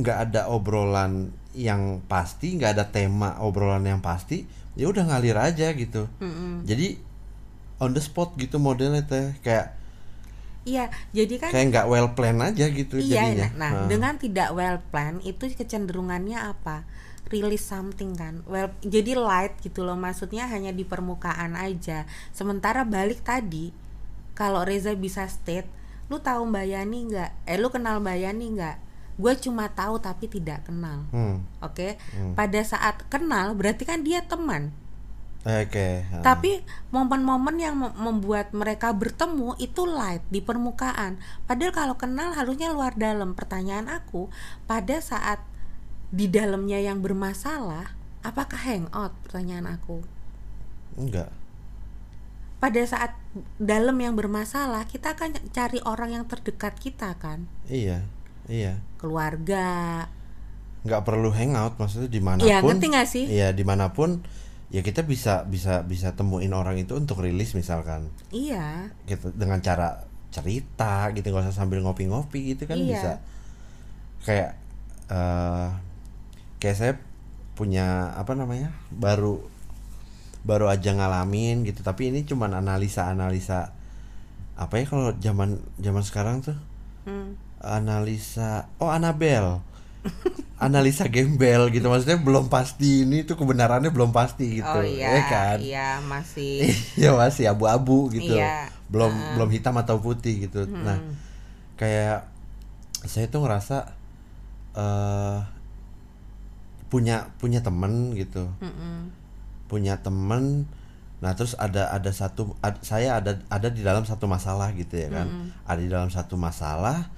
nggak 0.00 0.18
ada 0.28 0.48
obrolan 0.48 1.32
yang 1.56 2.04
pasti 2.04 2.56
nggak 2.56 2.72
ada 2.76 2.84
tema 2.92 3.40
obrolan 3.40 3.84
yang 3.84 4.00
pasti 4.04 4.44
ya 4.76 4.88
udah 4.88 5.08
ngalir 5.08 5.36
aja 5.36 5.72
gitu. 5.72 6.08
Mm-mm. 6.20 6.64
jadi 6.68 7.00
on 7.76 7.92
the 7.92 8.00
spot 8.00 8.32
gitu 8.36 8.56
modelnya 8.56 9.04
teh 9.04 9.36
kayak 9.40 9.76
iya 10.66 10.90
jadi 11.14 11.34
kan 11.38 11.50
kayak 11.54 11.66
nggak 11.70 11.86
well 11.86 12.08
plan 12.16 12.42
aja 12.42 12.66
gitu 12.66 12.98
Iya, 12.98 13.30
jadinya. 13.30 13.48
nah, 13.54 13.70
nah, 13.70 13.86
dengan 13.86 14.18
tidak 14.18 14.50
well 14.50 14.82
plan 14.90 15.22
itu 15.22 15.46
kecenderungannya 15.52 16.40
apa? 16.40 16.82
release 17.26 17.66
something 17.66 18.14
kan? 18.14 18.46
Well 18.46 18.70
jadi 18.86 19.18
light 19.18 19.58
gitu 19.58 19.82
loh 19.82 19.98
maksudnya 19.98 20.46
hanya 20.46 20.70
di 20.70 20.86
permukaan 20.86 21.58
aja. 21.58 22.06
Sementara 22.30 22.86
balik 22.86 23.26
tadi 23.26 23.74
kalau 24.38 24.62
Reza 24.62 24.94
bisa 24.94 25.26
state 25.26 25.66
lu 26.06 26.22
tahu 26.22 26.46
Mbak 26.46 26.66
Yani 26.70 26.98
nggak? 27.10 27.30
Eh 27.50 27.58
lu 27.58 27.66
kenal 27.74 27.98
Mbak 27.98 28.16
Yani 28.22 28.46
nggak? 28.54 28.76
Gue 29.18 29.34
cuma 29.42 29.66
tahu 29.74 29.98
tapi 29.98 30.30
tidak 30.30 30.70
kenal. 30.70 31.02
Hmm. 31.10 31.42
oke? 31.58 31.98
Pada 32.38 32.62
saat 32.62 33.02
kenal 33.10 33.58
berarti 33.58 33.82
kan 33.82 34.06
dia 34.06 34.22
teman 34.22 34.70
Oke. 35.46 36.02
ha. 36.10 36.26
tapi 36.26 36.58
momen-momen 36.90 37.54
yang 37.54 37.78
mem- 37.78 37.94
membuat 37.94 38.50
mereka 38.50 38.90
bertemu 38.90 39.54
itu 39.56 39.86
light 39.86 40.26
di 40.26 40.42
permukaan. 40.42 41.22
Padahal 41.46 41.70
kalau 41.70 41.94
kenal 41.94 42.34
harusnya 42.34 42.74
luar 42.74 42.98
dalam. 42.98 43.38
Pertanyaan 43.38 43.86
aku, 43.86 44.26
pada 44.66 44.98
saat 44.98 45.38
di 46.10 46.26
dalamnya 46.26 46.82
yang 46.82 46.98
bermasalah, 46.98 47.94
apakah 48.26 48.58
hangout? 48.58 49.14
Pertanyaan 49.22 49.78
aku. 49.78 50.02
Enggak. 50.98 51.30
Pada 52.58 52.82
saat 52.82 53.14
dalam 53.62 53.94
yang 54.02 54.18
bermasalah, 54.18 54.82
kita 54.90 55.14
akan 55.14 55.38
cari 55.54 55.78
orang 55.86 56.10
yang 56.18 56.24
terdekat 56.26 56.74
kita 56.80 57.14
kan, 57.22 57.46
Iya. 57.70 58.02
Iya. 58.50 58.82
keluarga. 58.98 60.08
Nggak 60.82 61.02
perlu 61.06 61.30
hangout 61.30 61.78
maksudnya 61.78 62.10
di 62.10 62.18
mana 62.18 62.40
pun. 62.42 62.48
Iya, 62.50 62.58
ngerti 62.62 62.86
nggak 62.90 63.08
sih? 63.10 63.24
Iya 63.30 63.48
di 63.54 63.62
mana 63.62 63.94
pun 63.94 64.22
ya 64.66 64.82
kita 64.82 65.06
bisa 65.06 65.46
bisa 65.46 65.86
bisa 65.86 66.18
temuin 66.18 66.50
orang 66.50 66.74
itu 66.76 66.98
untuk 66.98 67.22
rilis 67.22 67.54
misalkan. 67.54 68.10
Iya, 68.34 68.90
gitu 69.06 69.30
dengan 69.34 69.62
cara 69.62 70.02
cerita 70.34 71.08
gitu 71.14 71.30
nggak 71.32 71.48
usah 71.48 71.54
sambil 71.64 71.80
ngopi-ngopi 71.80 72.54
gitu 72.56 72.66
kan 72.66 72.76
Iya. 72.76 72.86
bisa. 72.90 73.12
Kayak 74.26 74.50
eh 75.06 75.68
kayak 76.58 76.76
saya 76.76 76.92
punya 77.54 78.12
apa 78.18 78.34
namanya 78.34 78.74
baru 78.90 79.40
baru 80.42 80.66
aja 80.68 80.92
ngalamin 80.92 81.62
gitu. 81.62 81.80
Tapi 81.86 82.10
ini 82.10 82.26
cuman 82.26 82.58
analisa 82.58 83.06
analisa 83.06 83.70
apa 84.56 84.80
ya 84.80 84.84
kalau 84.88 85.12
zaman 85.20 85.60
zaman 85.78 86.02
sekarang 86.02 86.42
tuh? 86.42 86.56
Hmm. 87.06 87.38
analisa 87.62 88.66
oh 88.82 88.90
Anabel 88.90 89.62
analisa 90.56 91.04
gembel 91.08 91.68
gitu. 91.68 91.86
Maksudnya 91.86 92.16
belum 92.20 92.48
pasti 92.48 93.04
ini 93.04 93.22
tuh 93.28 93.36
kebenarannya 93.36 93.92
belum 93.92 94.10
pasti 94.10 94.60
gitu 94.64 94.66
oh 94.66 94.80
iya, 94.84 95.12
ya 95.12 95.22
kan? 95.28 95.56
iya 95.60 95.88
masih. 96.00 96.72
ya 97.02 97.12
masih 97.12 97.52
abu-abu 97.52 98.08
gitu. 98.12 98.36
Iya. 98.36 98.72
belum 98.88 99.12
belum 99.36 99.50
hitam 99.50 99.74
atau 99.76 100.00
putih 100.00 100.48
gitu. 100.48 100.64
Nah 100.70 100.96
kayak 101.76 102.24
saya 103.04 103.28
tuh 103.28 103.44
ngerasa 103.44 103.92
eh 104.76 105.38
punya 106.86 107.28
punya 107.42 107.60
temen 107.60 108.14
gitu. 108.14 108.46
Mm-mm. 108.62 109.10
punya 109.66 109.98
temen 109.98 110.70
nah 111.16 111.32
terus 111.32 111.56
ada 111.58 111.88
ada 111.90 112.12
satu 112.12 112.54
ad- 112.60 112.84
saya 112.84 113.16
ada 113.18 113.40
ada 113.48 113.72
di 113.72 113.80
dalam 113.80 114.04
satu 114.04 114.28
masalah 114.30 114.70
gitu 114.76 114.94
ya 114.94 115.08
kan? 115.10 115.26
Ada 115.66 115.80
di 115.82 115.90
dalam 115.90 116.08
satu 116.12 116.38
masalah 116.38 117.08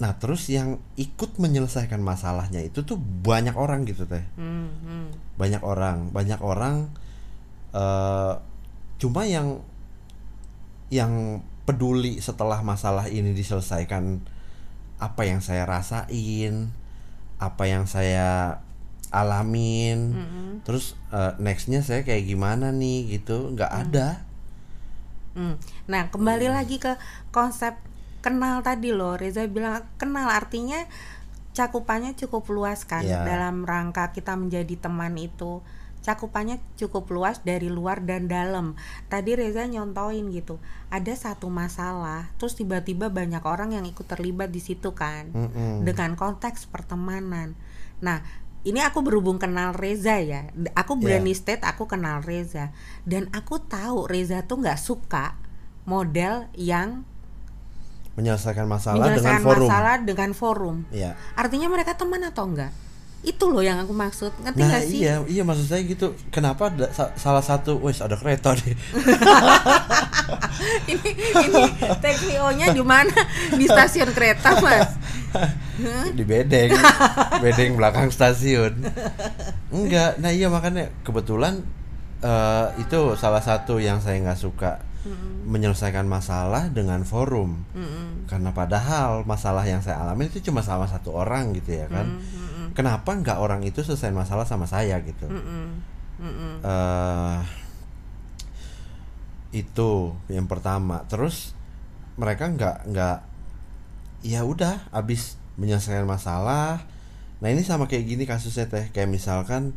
nah 0.00 0.18
terus 0.18 0.48
yang 0.50 0.82
ikut 0.98 1.38
menyelesaikan 1.38 2.02
masalahnya 2.02 2.64
itu 2.64 2.82
tuh 2.82 2.98
banyak 2.98 3.54
orang 3.54 3.84
gitu 3.86 4.08
teh. 4.08 4.24
Hmm, 4.34 4.72
hmm. 4.82 5.06
banyak 5.38 5.62
orang 5.62 6.10
banyak 6.10 6.40
orang 6.42 6.90
eh 7.72 8.34
cuma 8.98 9.26
yang 9.26 9.62
yang 10.92 11.42
peduli 11.64 12.20
setelah 12.20 12.60
masalah 12.60 13.08
ini 13.08 13.32
diselesaikan 13.32 14.20
apa 15.02 15.22
yang 15.26 15.40
saya 15.42 15.66
rasain 15.66 16.70
apa 17.42 17.66
yang 17.66 17.90
saya 17.90 18.62
alamin. 19.12 20.14
Terus 20.62 20.94
eh, 21.10 21.34
nextnya 21.42 21.82
saya 21.82 22.06
kayak 22.06 22.26
gimana 22.26 22.70
nih 22.70 23.18
gitu 23.20 23.52
nggak 23.52 23.72
ada. 23.88 24.22
Hmm. 25.34 25.56
Nah, 25.88 26.12
kembali 26.12 26.48
lagi 26.52 26.76
ke 26.76 26.96
konsep 27.32 27.74
kenal 28.22 28.62
tadi 28.62 28.94
loh. 28.94 29.18
Reza 29.18 29.44
bilang 29.50 29.82
kenal 29.98 30.30
artinya 30.30 30.86
cakupannya 31.52 32.16
cukup 32.16 32.48
luas 32.48 32.88
kan 32.88 33.04
Iya. 33.04 33.26
dalam 33.28 33.68
rangka 33.68 34.14
kita 34.16 34.32
menjadi 34.38 34.78
teman 34.80 35.18
itu. 35.20 35.60
Cakupannya 36.02 36.58
cukup 36.74 37.14
luas 37.14 37.46
dari 37.46 37.70
luar 37.70 38.02
dan 38.02 38.26
dalam. 38.26 38.74
Tadi 39.06 39.38
Reza 39.38 39.62
nyontoin 39.70 40.34
gitu. 40.34 40.58
Ada 40.90 41.14
satu 41.14 41.46
masalah, 41.46 42.26
terus 42.42 42.58
tiba-tiba 42.58 43.06
banyak 43.06 43.38
orang 43.46 43.78
yang 43.78 43.86
ikut 43.86 44.10
terlibat 44.10 44.50
di 44.50 44.58
situ 44.58 44.98
kan. 44.98 45.30
Mm-mm. 45.30 45.86
Dengan 45.86 46.18
konteks 46.18 46.66
pertemanan. 46.66 47.54
Nah, 48.02 48.18
ini 48.66 48.82
aku 48.82 48.98
berhubung 49.06 49.38
kenal 49.38 49.78
Reza 49.78 50.18
ya. 50.18 50.50
Aku 50.74 50.98
Iya. 50.98 51.22
berani 51.22 51.38
state 51.38 51.62
aku 51.62 51.86
kenal 51.86 52.18
Reza 52.18 52.74
dan 53.06 53.30
aku 53.30 53.62
tahu 53.62 54.10
Reza 54.10 54.42
tuh 54.42 54.58
nggak 54.58 54.82
suka 54.82 55.38
model 55.86 56.50
yang 56.54 57.06
menyelesaikan 58.22 58.64
masalah 58.64 59.02
dengan 59.02 59.18
menyelesaikan 59.18 59.42
forum 59.42 59.68
masalah 59.68 59.94
dengan 59.98 60.30
forum. 60.32 60.76
Iya. 60.88 61.10
Artinya 61.34 61.66
mereka 61.66 61.92
teman 61.92 62.22
atau 62.22 62.46
enggak? 62.46 62.70
Itu 63.22 63.50
loh 63.50 63.62
yang 63.62 63.78
aku 63.78 63.90
maksud. 63.90 64.30
Ngerti 64.38 64.58
Nah 64.58 64.66
nggak 64.68 64.82
sih? 64.84 64.98
iya 64.98 65.14
iya 65.26 65.42
maksud 65.42 65.66
saya 65.66 65.82
gitu 65.82 66.14
kenapa 66.28 66.70
ada 66.70 66.90
sa- 66.90 67.14
salah 67.14 67.38
satu 67.38 67.78
wes 67.78 67.98
ada 67.98 68.14
kereta 68.14 68.50
deh 68.52 68.74
ini 70.90 71.10
ini 71.38 71.62
TKO-nya 71.98 72.70
di 72.70 72.82
mana? 72.82 73.14
Di 73.52 73.66
stasiun 73.66 74.10
kereta, 74.10 74.58
Mas. 74.58 74.90
di 76.12 76.22
bedeng 76.22 76.68
bedeng 77.40 77.72
belakang 77.74 78.12
stasiun 78.12 78.84
enggak 79.72 80.20
nah 80.20 80.28
iya 80.28 80.52
makanya 80.52 80.92
kebetulan 81.00 81.64
eh, 82.20 82.66
itu 82.76 83.16
salah 83.16 83.40
satu 83.40 83.80
yang 83.80 83.96
saya 83.98 84.20
nggak 84.20 84.36
suka 84.36 84.84
menyelesaikan 85.50 86.06
masalah 86.06 86.70
dengan 86.70 87.02
forum 87.02 87.66
Mm-mm. 87.74 88.30
karena 88.30 88.54
padahal 88.54 89.26
masalah 89.26 89.66
yang 89.66 89.82
saya 89.82 89.98
alami 89.98 90.30
itu 90.30 90.38
cuma 90.38 90.62
sama 90.62 90.86
satu 90.86 91.10
orang 91.10 91.50
gitu 91.58 91.74
ya 91.74 91.90
kan 91.90 92.06
Mm-mm. 92.06 92.70
kenapa 92.78 93.10
nggak 93.10 93.42
orang 93.42 93.66
itu 93.66 93.82
selesai 93.82 94.14
masalah 94.14 94.46
sama 94.46 94.70
saya 94.70 95.02
gitu. 95.02 95.26
Mm-mm. 95.26 96.62
eh 96.62 97.38
itu 99.52 100.16
yang 100.32 100.48
pertama 100.48 101.04
terus 101.10 101.52
mereka 102.16 102.48
nggak 102.48 102.88
nggak 102.88 103.18
ya 104.24 104.46
udah 104.46 104.88
abis 104.94 105.36
menyelesaikan 105.60 106.08
masalah 106.08 106.86
nah 107.42 107.48
ini 107.50 107.60
sama 107.66 107.90
kayak 107.90 108.06
gini 108.06 108.24
kasusnya 108.24 108.70
teh 108.70 108.88
kayak 108.94 109.10
misalkan 109.10 109.74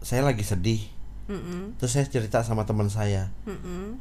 saya 0.00 0.24
lagi 0.24 0.42
sedih 0.42 0.82
Mm-mm. 1.26 1.74
terus 1.78 1.92
saya 1.94 2.06
cerita 2.06 2.42
sama 2.46 2.62
teman 2.66 2.86
saya 2.86 3.30
Mm-mm. 3.46 3.98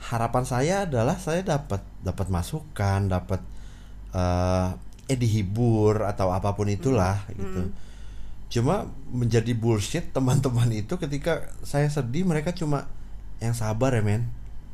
harapan 0.00 0.44
saya 0.48 0.88
adalah 0.88 1.20
saya 1.20 1.44
dapat 1.44 1.84
dapat 2.00 2.26
masukan 2.32 3.08
dapat 3.12 3.40
eh 4.12 4.68
eh 5.10 5.18
dihibur 5.18 6.06
atau 6.08 6.32
apa 6.32 6.54
pun 6.56 6.70
itulah 6.70 7.26
gitu 7.32 7.68
cuma 8.52 8.88
menjadi 9.08 9.52
bullshit 9.56 10.12
teman-teman 10.12 10.68
itu 10.72 10.96
ketika 11.00 11.52
saya 11.64 11.88
sedih 11.88 12.24
mereka 12.28 12.52
cuma 12.52 12.88
yang 13.40 13.56
sabar 13.56 13.92
ya 13.96 14.04
men 14.04 14.28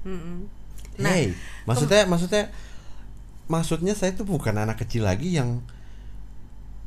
Mm-mm. 0.06 0.46
Nah, 0.98 1.14
hey 1.14 1.34
maksudnya 1.66 2.06
maksudnya 2.10 2.50
maksudnya 3.46 3.94
saya 3.94 4.12
tuh 4.14 4.26
bukan 4.26 4.54
anak 4.58 4.82
kecil 4.82 5.06
lagi 5.06 5.34
yang 5.34 5.62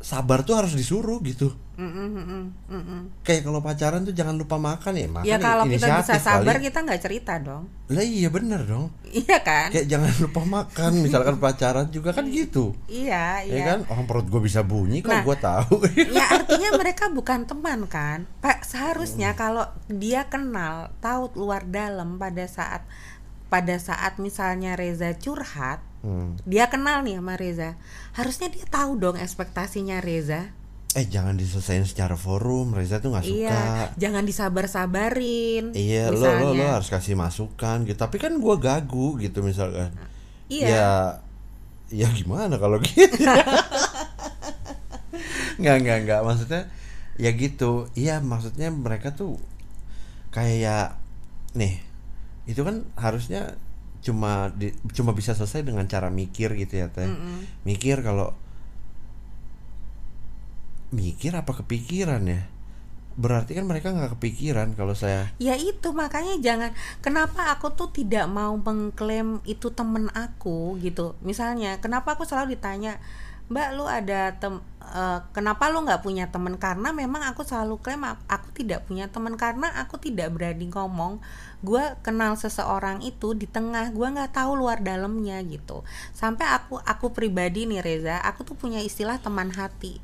sabar 0.01 0.41
tuh 0.41 0.53
harus 0.55 0.73
disuruh 0.73 1.21
gitu 1.21 1.53
Mm-mm, 1.71 2.09
mm-mm, 2.11 2.43
mm-mm. 2.67 3.01
kayak 3.21 3.41
kalau 3.41 3.57
pacaran 3.57 4.01
tuh 4.01 4.11
jangan 4.11 4.33
lupa 4.33 4.53
makan 4.55 4.93
ya 4.93 5.07
makan 5.07 5.25
Ya 5.25 5.37
kalau 5.37 5.65
kita 5.65 5.97
bisa 5.97 6.13
sabar 6.15 6.55
kali. 6.55 6.67
kita 6.67 6.79
nggak 6.79 7.01
cerita 7.01 7.33
dong. 7.37 7.65
lah 7.87 8.01
iya 8.01 8.27
bener 8.27 8.61
dong 8.63 8.89
Iya 9.03 9.37
kan? 9.39 9.69
kayak 9.69 9.87
jangan 9.87 10.11
lupa 10.19 10.41
makan 10.43 10.91
misalkan 10.99 11.35
pacaran 11.43 11.87
juga 11.87 12.11
kan 12.11 12.25
gitu 12.25 12.77
Iya, 12.85 13.41
ya 13.41 13.49
iya. 13.51 13.63
kan 13.63 13.79
orang 13.87 14.05
perut 14.05 14.25
gue 14.25 14.41
bisa 14.41 14.61
bunyi 14.61 14.99
kok 14.99 15.09
Nah. 15.11 15.23
gue 15.23 15.37
tahu 15.37 15.73
ya 16.17 16.25
artinya 16.31 16.69
mereka 16.81 17.09
bukan 17.09 17.45
teman 17.45 17.85
kan 17.85 18.29
pak 18.39 18.61
seharusnya 18.61 19.33
kalau 19.33 19.65
dia 19.87 20.25
kenal 20.25 20.89
tahu 20.97 21.33
luar 21.35 21.61
dalam 21.63 22.15
pada 22.15 22.45
saat 22.45 22.85
pada 23.47 23.75
saat 23.75 24.15
misalnya 24.17 24.73
Reza 24.73 25.11
curhat 25.13 25.81
Hmm. 26.01 26.33
dia 26.49 26.65
kenal 26.65 27.05
nih 27.05 27.21
sama 27.21 27.37
Reza 27.37 27.77
harusnya 28.17 28.49
dia 28.49 28.65
tahu 28.65 28.97
dong 28.97 29.21
ekspektasinya 29.21 30.01
Reza 30.01 30.49
eh 30.91 31.05
jangan 31.07 31.37
diselesain 31.37 31.85
secara 31.85 32.17
forum 32.17 32.73
Reza 32.73 32.97
tuh 32.99 33.13
nggak 33.13 33.23
suka 33.23 33.37
iya 33.37 33.61
jangan 33.95 34.25
disabar-sabarin 34.25 35.71
Iya, 35.71 36.09
lo, 36.09 36.19
lo 36.19 36.57
lo 36.57 36.65
harus 36.67 36.89
kasih 36.91 37.15
masukan 37.15 37.87
gitu. 37.87 37.95
Tapi 37.95 38.17
kan 38.19 38.35
gua 38.43 38.59
gagu 38.59 39.15
gitu 39.15 39.39
misalkan. 39.39 39.93
Iya. 40.51 40.67
Ya, 40.67 40.89
ya 41.95 42.07
gimana 42.11 42.59
kalau 42.59 42.75
gitu? 42.83 43.07
nggak 45.61 45.75
nggak 45.85 45.97
nggak 46.07 46.21
maksudnya 46.25 46.61
ya 47.15 47.31
gitu. 47.35 47.87
Iya 47.93 48.19
maksudnya 48.19 48.67
mereka 48.73 49.13
tuh 49.13 49.37
kayak 50.33 50.97
nih 51.53 51.79
itu 52.47 52.63
kan 52.63 52.83
harusnya 52.97 53.55
cuma 54.01 54.49
di, 54.57 54.73
cuma 54.97 55.13
bisa 55.13 55.37
selesai 55.37 55.61
dengan 55.61 55.85
cara 55.85 56.09
mikir 56.09 56.57
gitu 56.57 56.81
ya 56.81 56.89
teh. 56.89 57.05
Mm-mm. 57.05 57.65
Mikir 57.65 58.01
kalau 58.01 58.33
mikir 60.91 61.31
apa 61.31 61.55
kepikiran 61.63 62.21
ya 62.27 62.51
berarti 63.11 63.59
kan 63.59 63.67
mereka 63.67 63.91
nggak 63.91 64.15
kepikiran 64.19 64.71
kalau 64.75 64.95
saya 64.95 65.35
Ya 65.35 65.59
itu 65.59 65.91
makanya 65.91 66.39
jangan 66.39 66.71
kenapa 67.03 67.51
aku 67.51 67.75
tuh 67.75 67.91
tidak 67.91 68.27
mau 68.31 68.55
mengklaim 68.55 69.43
itu 69.43 69.67
temen 69.75 70.07
aku 70.15 70.79
gitu. 70.79 71.19
Misalnya 71.19 71.83
kenapa 71.83 72.15
aku 72.15 72.23
selalu 72.23 72.55
ditanya, 72.55 73.03
"Mbak, 73.51 73.67
lu 73.75 73.83
ada 73.83 74.31
tem 74.33 74.63
eh, 74.81 75.19
kenapa 75.31 75.67
lu 75.67 75.83
nggak 75.83 75.99
punya 75.99 76.31
temen?" 76.31 76.55
Karena 76.55 76.89
memang 76.91 77.27
aku 77.27 77.43
selalu 77.43 77.77
klaim 77.77 78.01
ak- 78.01 78.23
aku 78.25 78.55
tidak 78.55 78.87
punya 78.87 79.05
temen 79.05 79.35
karena 79.35 79.67
aku 79.77 79.99
tidak 79.99 80.31
berani 80.31 80.67
ngomong. 80.67 81.19
Gua 81.59 81.99
kenal 81.99 82.33
seseorang 82.33 83.03
itu 83.03 83.35
di 83.35 83.45
tengah, 83.45 83.91
gua 83.91 84.09
nggak 84.09 84.33
tahu 84.33 84.55
luar 84.55 84.79
dalamnya 84.79 85.37
gitu. 85.43 85.83
Sampai 86.11 86.47
aku 86.47 86.79
aku 86.81 87.11
pribadi 87.11 87.67
nih 87.67 87.79
Reza, 87.79 88.17
aku 88.17 88.41
tuh 88.41 88.55
punya 88.55 88.79
istilah 88.79 89.19
teman 89.19 89.51
hati. 89.51 89.99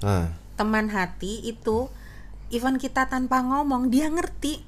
nah 0.00 0.32
teman 0.58 0.90
hati 0.90 1.44
itu 1.44 1.86
even 2.50 2.78
kita 2.78 3.06
tanpa 3.06 3.38
ngomong 3.40 3.90
dia 3.90 4.08
ngerti 4.08 4.66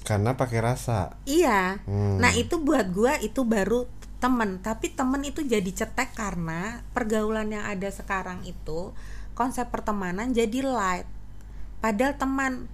karena 0.00 0.32
pakai 0.32 0.60
rasa 0.60 1.12
iya 1.24 1.80
Hmm. 1.84 2.16
nah 2.16 2.32
itu 2.32 2.56
buat 2.56 2.88
gua 2.88 3.16
itu 3.18 3.44
baru 3.44 3.84
temen 4.20 4.60
tapi 4.60 4.92
temen 4.92 5.24
itu 5.24 5.40
jadi 5.40 5.66
cetek 5.66 6.12
karena 6.12 6.84
pergaulan 6.92 7.48
yang 7.50 7.64
ada 7.64 7.88
sekarang 7.88 8.44
itu 8.44 8.92
konsep 9.32 9.72
pertemanan 9.72 10.36
jadi 10.36 10.60
light 10.60 11.08
padahal 11.80 12.20
teman 12.20 12.68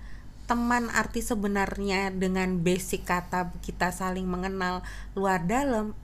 teman 0.46 0.90
arti 0.94 1.22
sebenarnya 1.22 2.14
dengan 2.14 2.62
basic 2.62 3.06
kata 3.06 3.50
kita 3.62 3.90
saling 3.90 4.26
mengenal 4.26 4.82
luar 5.18 5.42
dalam 5.42 5.94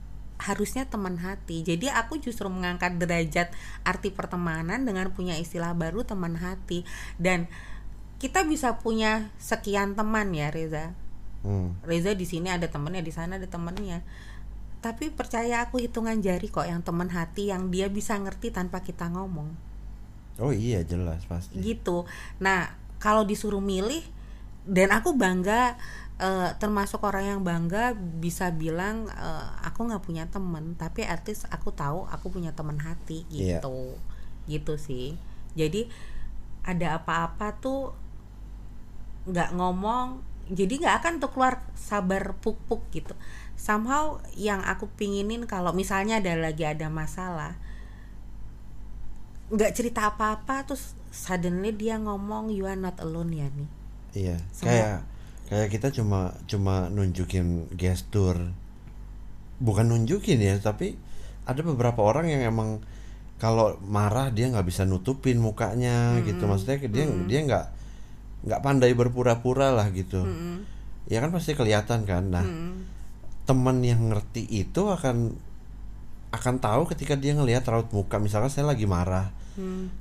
harusnya 0.43 0.83
teman 0.83 1.15
hati. 1.23 1.63
Jadi 1.63 1.87
aku 1.87 2.19
justru 2.19 2.51
mengangkat 2.51 2.99
derajat 2.99 3.55
arti 3.87 4.11
pertemanan 4.11 4.83
dengan 4.83 5.07
punya 5.15 5.39
istilah 5.39 5.71
baru 5.71 6.03
teman 6.03 6.35
hati 6.35 6.83
dan 7.15 7.47
kita 8.19 8.43
bisa 8.43 8.79
punya 8.83 9.31
sekian 9.39 9.95
teman 9.95 10.35
ya 10.35 10.51
Reza. 10.51 10.91
Hmm. 11.43 11.75
Reza 11.83 12.15
di 12.15 12.27
sini 12.27 12.51
ada 12.51 12.67
temennya, 12.67 13.03
di 13.03 13.11
sana 13.15 13.39
ada 13.39 13.47
temennya. 13.47 14.03
Tapi 14.83 15.07
percaya 15.09 15.63
aku 15.63 15.79
hitungan 15.79 16.19
jari 16.19 16.51
kok 16.51 16.67
yang 16.67 16.83
teman 16.83 17.07
hati 17.07 17.47
yang 17.47 17.71
dia 17.71 17.87
bisa 17.87 18.19
ngerti 18.19 18.51
tanpa 18.51 18.83
kita 18.83 19.07
ngomong. 19.07 19.47
oh 20.37 20.49
iya 20.51 20.81
jelas 20.83 21.23
pasti 21.23 21.55
Gitu. 21.55 22.03
Nah, 22.41 22.73
kalau 22.97 23.23
disuruh 23.23 23.61
milih 23.61 24.01
dan 24.65 24.89
aku 24.89 25.13
bangga 25.13 25.77
eh, 26.17 26.49
termasuk 26.57 26.99
orang 27.03 27.37
yang 27.37 27.41
bangga 27.43 27.93
bisa 27.95 28.49
bilang 28.49 29.05
eh, 29.07 29.47
aku 29.61 29.85
nggak 29.85 30.01
punya 30.01 30.25
temen 30.27 30.73
tapi 30.73 31.03
at 31.03 31.21
least 31.23 31.45
aku 31.47 31.69
tahu 31.69 32.07
aku 32.07 32.31
punya 32.31 32.49
teman 32.51 32.79
hati 32.79 33.27
Iya. 33.29 33.59
gitu 33.59 33.99
gitu 34.47 34.73
sih 34.75 35.19
jadi 35.53 35.85
ada 36.63 36.97
apa-apa 36.97 37.59
tuh 37.59 37.91
nggak 39.27 39.55
ngomong 39.55 40.19
jadi 40.51 40.73
nggak 40.79 40.95
akan 41.03 41.13
tuh 41.23 41.31
keluar 41.31 41.63
sabar 41.75 42.35
puk-puk 42.39 42.83
gitu 42.91 43.15
somehow 43.55 44.19
yang 44.35 44.59
aku 44.63 44.89
pinginin 44.99 45.47
kalau 45.47 45.71
misalnya 45.71 46.19
ada 46.19 46.35
lagi 46.35 46.67
ada 46.67 46.91
masalah 46.91 47.55
nggak 49.53 49.71
cerita 49.77 50.09
apa-apa 50.09 50.65
terus 50.65 50.97
suddenly 51.13 51.69
dia 51.71 52.01
ngomong 52.01 52.49
you 52.49 52.65
are 52.65 52.79
not 52.79 52.97
alone 52.99 53.29
ya 53.29 53.45
nih 53.53 53.69
iya 54.17 54.37
Semua- 54.49 54.69
kayak 54.73 54.97
kayak 55.43 55.67
kita 55.69 55.87
cuma 55.93 56.33
cuma 56.49 56.89
nunjukin 56.89 57.69
gestur. 57.77 58.55
Bukan 59.61 59.85
nunjukin 59.85 60.41
ya 60.41 60.57
tapi 60.57 60.97
ada 61.45 61.61
beberapa 61.61 62.01
orang 62.01 62.31
yang 62.31 62.41
emang 62.41 62.81
kalau 63.37 63.77
marah 63.85 64.33
dia 64.33 64.49
nggak 64.49 64.65
bisa 64.65 64.87
nutupin 64.87 65.37
mukanya 65.37 66.17
gitu. 66.25 66.47
Maksudnya 66.49 66.81
dia 66.89 67.05
dia 67.29 67.39
nggak 67.45 67.65
nggak 68.49 68.61
pandai 68.65 68.97
berpura-pura 68.97 69.69
lah 69.75 69.93
gitu. 69.93 70.25
Ya 71.05 71.21
kan 71.21 71.29
pasti 71.29 71.53
kelihatan 71.53 72.07
kan. 72.09 72.33
Nah 72.33 72.45
teman 73.43 73.83
yang 73.83 74.11
ngerti 74.11 74.47
itu 74.47 74.87
akan 74.87 75.35
akan 76.33 76.55
tahu 76.57 76.89
ketika 76.95 77.13
dia 77.13 77.37
ngelihat 77.37 77.67
raut 77.69 77.89
muka. 77.93 78.17
Misalkan 78.17 78.49
saya 78.49 78.65
lagi 78.69 78.89
marah 78.89 79.29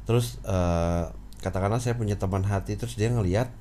terus 0.09 0.40
eh, 0.48 1.05
katakanlah 1.44 1.76
saya 1.76 1.92
punya 1.92 2.16
teman 2.16 2.40
hati 2.48 2.81
terus 2.81 2.96
dia 2.96 3.12
ngelihat 3.12 3.52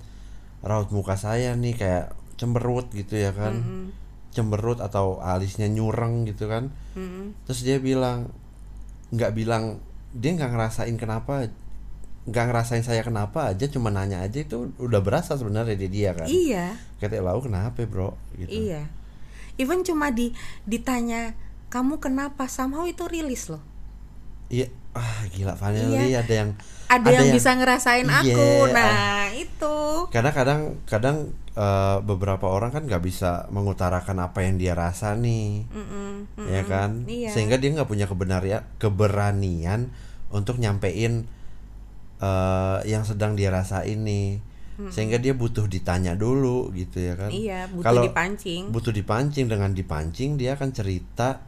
raut 0.64 0.88
muka 0.96 1.20
saya 1.20 1.52
nih 1.58 1.76
kayak 1.76 2.06
cemberut 2.40 2.88
gitu 2.96 3.20
ya 3.20 3.36
kan. 3.36 3.60
Cemberut 4.32 4.80
atau 4.80 5.20
alisnya 5.20 5.68
nyureng 5.68 6.24
gitu 6.30 6.48
kan. 6.48 6.72
Terus 7.50 7.62
dia 7.68 7.78
bilang 7.82 8.32
nggak 9.12 9.36
bilang 9.36 9.84
dia 10.16 10.32
nggak 10.36 10.52
ngerasain 10.56 10.96
kenapa 10.96 11.52
nggak 12.22 12.46
ngerasain 12.54 12.86
saya 12.86 13.02
kenapa 13.02 13.50
aja 13.50 13.66
cuma 13.66 13.90
nanya 13.90 14.22
aja 14.22 14.46
itu 14.46 14.70
udah 14.78 15.02
berasa 15.02 15.36
sebenarnya 15.36 15.74
di 15.74 15.88
dia 15.90 16.14
kan. 16.14 16.30
Iya. 16.30 16.78
Kata 17.02 17.18
lau 17.20 17.42
kenapa 17.42 17.82
bro? 17.90 18.14
Gitu. 18.38 18.70
Iya. 18.70 18.86
Even 19.62 19.86
cuma 19.86 20.10
di 20.10 20.34
ditanya 20.66 21.38
kamu 21.70 22.02
kenapa 22.02 22.50
somehow 22.50 22.84
itu 22.84 23.06
rilis 23.06 23.48
loh. 23.48 23.62
iya 24.52 24.68
ah 24.92 25.24
gila 25.32 25.56
finally 25.56 26.12
ada 26.12 26.34
yang 26.34 26.52
Ada, 26.92 27.08
yang, 27.08 27.32
bisa 27.32 27.56
ngerasain 27.56 28.04
aku. 28.04 28.28
Iya. 28.68 28.76
Nah, 28.76 29.32
itu. 29.32 29.76
karena 30.12 30.36
kadang 30.36 30.62
kadang 30.84 31.32
eh, 31.56 31.98
beberapa 32.04 32.52
orang 32.52 32.76
kan 32.76 32.84
nggak 32.84 33.00
bisa 33.00 33.48
mengutarakan 33.48 34.20
apa 34.20 34.44
yang 34.44 34.60
dia 34.60 34.76
rasa 34.76 35.16
nih 35.16 35.64
Mm-mm, 35.72 36.28
ya 36.52 36.68
mm-mm. 36.68 36.68
kan 36.68 36.90
Iya. 37.08 37.32
sehingga 37.32 37.56
dia 37.64 37.72
nggak 37.80 37.88
punya 37.88 38.12
kebenaria 38.12 38.68
keberanian 38.76 39.88
untuk 40.36 40.60
nyampein 40.60 41.32
eh, 42.20 42.78
yang 42.84 43.08
sedang 43.08 43.40
dia 43.40 43.56
rasain 43.56 44.04
nih 44.04 44.44
sehingga 44.90 45.22
dia 45.22 45.38
butuh 45.38 45.70
ditanya 45.70 46.18
dulu 46.18 46.74
gitu 46.74 46.98
ya 46.98 47.14
kan. 47.14 47.30
Iya, 47.30 47.70
butuh 47.70 47.86
Kalau 47.86 48.02
dipancing. 48.08 48.64
butuh 48.74 48.90
dipancing 48.90 49.46
dengan 49.46 49.76
dipancing 49.76 50.40
dia 50.40 50.58
akan 50.58 50.74
cerita. 50.74 51.44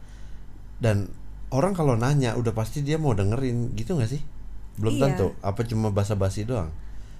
Dan 0.78 1.08
orang 1.50 1.72
kalau 1.72 1.98
nanya 1.98 2.38
udah 2.38 2.54
pasti 2.54 2.84
dia 2.84 3.00
mau 3.00 3.16
dengerin. 3.16 3.74
Gitu 3.74 3.96
nggak 3.96 4.10
sih? 4.12 4.22
Belum 4.78 4.94
Iya. 4.94 5.02
tentu. 5.10 5.26
Apa 5.40 5.64
cuma 5.64 5.90
basa-basi 5.90 6.46
doang? 6.46 6.70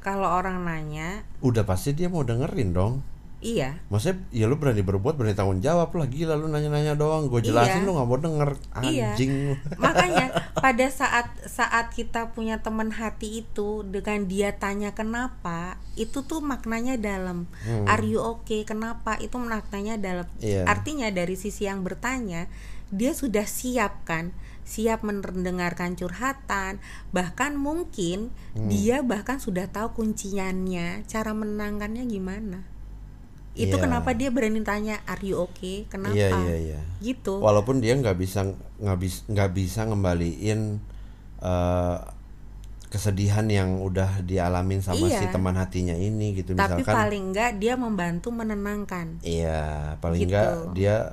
Kalau 0.05 0.29
orang 0.29 0.63
nanya, 0.63 1.25
udah 1.41 1.65
pasti 1.65 1.97
dia 1.97 2.13
mau 2.13 2.21
dengerin 2.21 2.77
dong 2.77 3.01
iya. 3.45 3.77
Maksudnya 3.93 4.25
ya 4.33 4.49
lu 4.49 4.57
berani 4.57 4.81
berbuat 4.81 5.15
berani 5.15 5.37
tanggung 5.37 5.61
jawab 5.61 5.93
lah 5.93 6.09
gila 6.09 6.35
lu 6.35 6.49
nanya-nanya 6.49 6.97
doang 6.97 7.29
gue 7.29 7.45
jelasin 7.45 7.85
Iya. 7.85 7.87
lu 7.87 7.93
nggak 7.93 8.09
mau 8.09 8.17
denger 8.17 8.51
Iya. 8.81 9.13
anjing 9.13 9.31
lu. 9.31 9.55
Makanya 9.77 10.25
pada 10.65 10.87
saat 10.89 11.29
saat 11.45 11.93
kita 11.93 12.33
punya 12.33 12.65
teman 12.65 12.89
hati 12.89 13.45
itu 13.45 13.85
dengan 13.85 14.25
dia 14.25 14.57
tanya 14.57 14.97
kenapa, 14.97 15.77
itu 15.95 16.25
tuh 16.25 16.41
maknanya 16.41 16.97
dalam. 16.97 17.45
Are 17.85 18.01
you 18.01 18.25
okay? 18.25 18.65
Kenapa? 18.65 19.21
Itu 19.21 19.37
maknanya 19.37 20.01
dalam. 20.01 20.25
Iya. 20.41 20.65
Artinya 20.65 21.13
dari 21.13 21.37
sisi 21.37 21.69
yang 21.69 21.85
bertanya, 21.85 22.49
dia 22.89 23.13
sudah 23.13 23.45
siap 23.45 24.09
kan? 24.09 24.33
Siap 24.65 25.05
mendengarkan 25.05 25.93
curhatan, 25.93 26.81
bahkan 27.13 27.53
mungkin 27.53 28.33
dia 28.57 29.05
bahkan 29.05 29.37
sudah 29.37 29.69
tahu 29.69 29.93
kunciannya, 29.93 31.05
cara 31.05 31.37
menangkannya 31.37 32.09
gimana. 32.09 32.65
Itu 33.55 33.79
Iya. 33.79 33.83
kenapa 33.83 34.11
dia 34.13 34.29
berani 34.29 34.61
tanya, 34.61 34.99
"Are 35.05 35.23
you 35.23 35.39
okay?" 35.39 35.87
Kenapa? 35.87 36.11
iya 36.11 36.29
iya 36.35 36.57
iya 36.59 36.81
Gitu. 36.99 37.39
walaupun 37.39 37.79
dia 37.79 37.95
nggak 37.95 38.17
bisa 38.17 38.43
nggak 38.77 38.99
bisa 38.99 39.19
nggak 39.27 39.51
bisa 39.53 39.81
ngembaliin 39.85 40.83
eh, 41.39 41.97
kesedihan 42.89 43.45
yang 43.45 43.79
udah 43.81 44.23
dialamin 44.23 44.79
sama 44.79 45.05
si 45.05 45.19
Iya. 45.19 45.29
teman 45.29 45.55
hatinya 45.55 45.93
ini 45.93 46.31
gitu 46.33 46.55
Tapi 46.55 46.79
misalkan 46.79 46.95
paling 46.97 47.25
enggak 47.31 47.51
dia 47.59 47.75
membantu 47.75 48.31
menenangkan. 48.31 49.19
iya 49.21 49.95
paling 49.99 50.25
Gitu. 50.25 50.73
dia 50.73 51.11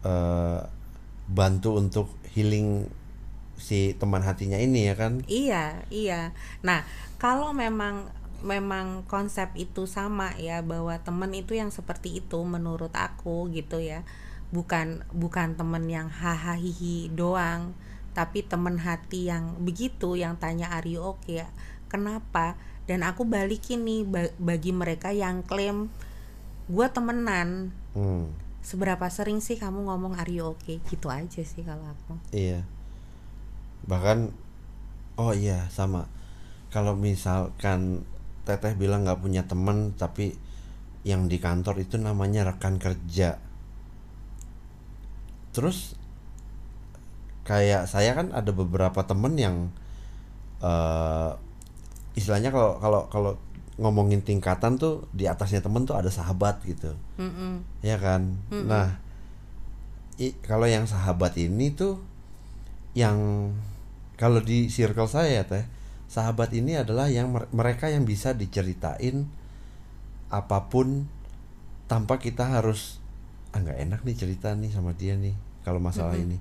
eh, 0.00 0.60
bantu 1.26 1.76
untuk 1.76 2.06
healing 2.32 2.88
si 3.56 3.92
teman 3.94 4.20
hatinya 4.20 4.56
ini 4.56 4.86
ya 4.86 4.94
kan 4.94 5.20
Iya, 5.26 5.82
iya. 5.88 6.30
Nah, 6.60 6.86
kalau 7.16 7.50
memang 7.50 8.06
memang 8.42 9.02
konsep 9.10 9.50
itu 9.58 9.86
sama 9.90 10.34
ya 10.38 10.62
bahwa 10.62 10.94
temen 11.02 11.30
itu 11.34 11.58
yang 11.58 11.74
seperti 11.74 12.22
itu 12.22 12.38
menurut 12.46 12.92
aku 12.94 13.50
gitu 13.50 13.82
ya. 13.82 14.06
Bukan 14.54 15.04
bukan 15.12 15.58
temen 15.60 15.84
yang 15.92 16.08
hahaha 16.08 17.10
doang, 17.12 17.76
tapi 18.16 18.40
temen 18.46 18.80
hati 18.80 19.28
yang 19.28 19.60
begitu 19.60 20.16
yang 20.16 20.40
tanya 20.40 20.72
are 20.72 20.88
you 20.88 21.04
okay? 21.04 21.44
Kenapa? 21.92 22.56
Dan 22.88 23.04
aku 23.04 23.28
balikin 23.28 23.84
nih 23.84 24.08
ba- 24.08 24.34
bagi 24.40 24.72
mereka 24.72 25.12
yang 25.12 25.44
klaim 25.44 25.92
gua 26.70 26.88
temenan. 26.88 27.74
Hmm, 27.92 28.32
Seberapa 28.64 29.08
sering 29.12 29.40
sih 29.40 29.56
kamu 29.60 29.84
ngomong 29.88 30.16
are 30.16 30.28
you 30.32 30.56
okay? 30.56 30.80
Gitu 30.88 31.08
aja 31.12 31.40
sih 31.44 31.64
kalau 31.64 31.84
aku. 31.84 32.16
iya 32.32 32.64
bahkan 33.88 34.36
oh 35.16 35.32
iya 35.32 35.64
sama 35.72 36.04
kalau 36.68 36.92
misalkan 36.92 38.04
teteh 38.48 38.72
bilang 38.80 39.04
nggak 39.04 39.20
punya 39.20 39.44
teman 39.44 39.92
tapi 39.92 40.32
yang 41.04 41.28
di 41.28 41.36
kantor 41.36 41.84
itu 41.84 42.00
namanya 42.00 42.48
rekan 42.48 42.80
kerja. 42.80 43.36
Terus 45.52 45.94
kayak 47.44 47.88
saya 47.88 48.12
kan 48.16 48.32
ada 48.32 48.52
beberapa 48.52 49.04
temen 49.04 49.36
yang 49.36 49.56
eh, 50.64 51.30
istilahnya 52.16 52.48
kalau 52.50 52.80
kalau 52.80 53.00
kalau 53.12 53.32
ngomongin 53.78 54.26
tingkatan 54.26 54.74
tuh 54.74 55.06
di 55.14 55.30
atasnya 55.30 55.62
temen 55.62 55.86
tuh 55.86 55.94
ada 55.94 56.10
sahabat 56.10 56.64
gitu. 56.66 56.96
Mm-mm. 57.20 57.62
ya 57.84 57.96
kan? 58.00 58.34
Nah 58.66 58.88
i- 60.18 60.34
kalau 60.42 60.66
yang 60.66 60.84
sahabat 60.84 61.38
ini 61.38 61.70
tuh 61.72 62.02
yang 62.98 63.50
kalau 64.18 64.42
di 64.42 64.66
circle 64.66 65.06
saya 65.06 65.30
ya 65.40 65.44
teh 65.46 65.64
sahabat 66.08 66.50
ini 66.56 66.80
adalah 66.80 67.12
yang 67.12 67.30
mer- 67.30 67.52
mereka 67.52 67.92
yang 67.92 68.08
bisa 68.08 68.32
diceritain 68.32 69.28
apa 70.28 70.68
pun 70.68 71.08
tanpa 71.88 72.20
kita 72.20 72.48
harus 72.48 73.00
ah 73.52 73.60
nggak 73.60 73.78
enak 73.80 74.00
nih 74.04 74.16
cerita 74.16 74.52
nih 74.52 74.72
sama 74.72 74.92
dia 74.92 75.16
nih 75.16 75.36
kalau 75.64 75.80
masalah 75.80 76.16
ini. 76.16 76.36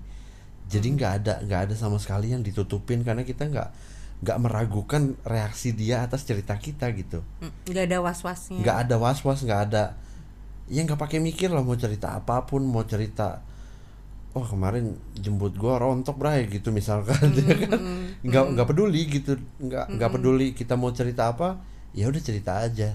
Jadi 0.67 0.87
nggak 0.99 1.11
ada 1.23 1.33
nggak 1.43 1.61
ada 1.71 1.75
sama 1.75 1.99
sekali 1.99 2.35
yang 2.35 2.43
ditutupin 2.43 3.03
karena 3.03 3.23
kita 3.23 3.47
nggak 3.47 3.69
nggak 4.23 4.37
meragukan 4.43 5.15
reaksi 5.23 5.71
dia 5.71 6.03
atas 6.03 6.27
cerita 6.27 6.55
kita 6.59 6.91
gitu. 6.95 7.23
Mm, 7.39 7.53
nggak 7.71 7.83
ada 7.87 7.97
was-wasnya. 8.03 8.59
Nggak 8.59 8.77
ada 8.87 8.95
was 8.99 9.19
was 9.23 9.39
nggak 9.45 9.61
ada 9.71 9.83
ya 10.67 10.83
nggak 10.83 10.99
pakai 10.99 11.23
mikir 11.23 11.47
lah 11.47 11.63
mau 11.63 11.79
cerita 11.79 12.11
apa 12.11 12.43
pun 12.43 12.59
mau 12.67 12.83
cerita 12.83 13.39
oh 14.37 14.45
kemarin 14.45 14.93
jemput 15.17 15.57
gua 15.57 15.81
rontok 15.81 16.21
bray 16.21 16.45
gitu 16.45 16.69
misalkan 16.69 17.33
ya 17.33 17.57
kan? 17.65 17.81
Nggak 18.21 18.45
nggak 18.53 18.67
peduli 18.69 19.01
gitu 19.09 19.41
nggak 19.57 19.97
nggak 19.97 20.11
peduli 20.13 20.53
kita 20.53 20.77
mau 20.77 20.93
cerita 20.93 21.33
apa 21.33 21.57
ya 21.97 22.05
udah 22.05 22.21
cerita 22.21 22.61
aja. 22.61 22.93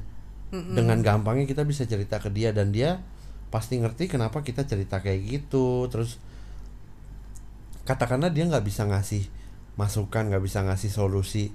Dengan 0.52 1.02
gampangnya 1.02 1.50
kita 1.50 1.66
bisa 1.66 1.82
cerita 1.82 2.22
ke 2.22 2.30
dia 2.30 2.54
dan 2.54 2.70
dia 2.70 3.02
pasti 3.50 3.82
ngerti 3.82 4.06
kenapa 4.06 4.46
kita 4.46 4.62
cerita 4.62 5.02
kayak 5.02 5.20
gitu. 5.26 5.90
Terus 5.90 6.22
katakanlah 7.82 8.30
dia 8.30 8.46
nggak 8.46 8.62
bisa 8.62 8.86
ngasih 8.86 9.26
masukan 9.74 10.30
nggak 10.30 10.44
bisa 10.44 10.62
ngasih 10.62 10.92
solusi 10.92 11.50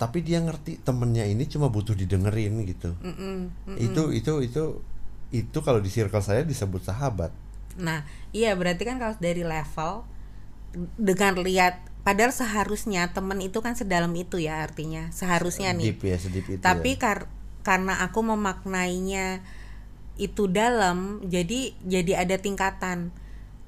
tapi 0.00 0.24
dia 0.24 0.40
ngerti 0.40 0.80
temennya 0.80 1.28
ini 1.28 1.44
cuma 1.44 1.68
butuh 1.68 1.92
didengerin 1.92 2.64
gitu. 2.64 2.96
Mm-mm. 3.04 3.52
itu 3.76 4.16
itu 4.16 4.32
itu 4.40 4.64
itu 5.28 5.58
kalau 5.60 5.78
di 5.84 5.92
circle 5.92 6.24
saya 6.24 6.40
disebut 6.40 6.88
sahabat 6.88 7.28
Nah, 7.78 8.02
iya 8.34 8.54
berarti 8.58 8.82
kan 8.88 8.98
kalau 8.98 9.14
dari 9.20 9.44
level 9.46 10.06
dengan 10.98 11.34
lihat 11.42 11.82
padahal 12.06 12.32
seharusnya 12.32 13.12
temen 13.12 13.42
itu 13.44 13.60
kan 13.60 13.76
sedalam 13.76 14.10
itu 14.16 14.40
ya 14.40 14.64
artinya 14.64 15.12
seharusnya 15.12 15.74
nih. 15.76 15.92
deep 15.92 16.02
ya 16.06 16.16
sedip 16.16 16.46
itu 16.48 16.62
Tapi 16.62 16.96
ya. 16.96 17.00
kar- 17.02 17.30
karena 17.60 18.00
aku 18.00 18.24
memaknainya 18.24 19.44
itu 20.20 20.48
dalam, 20.48 21.20
jadi 21.28 21.72
jadi 21.84 22.24
ada 22.24 22.36
tingkatan 22.36 23.12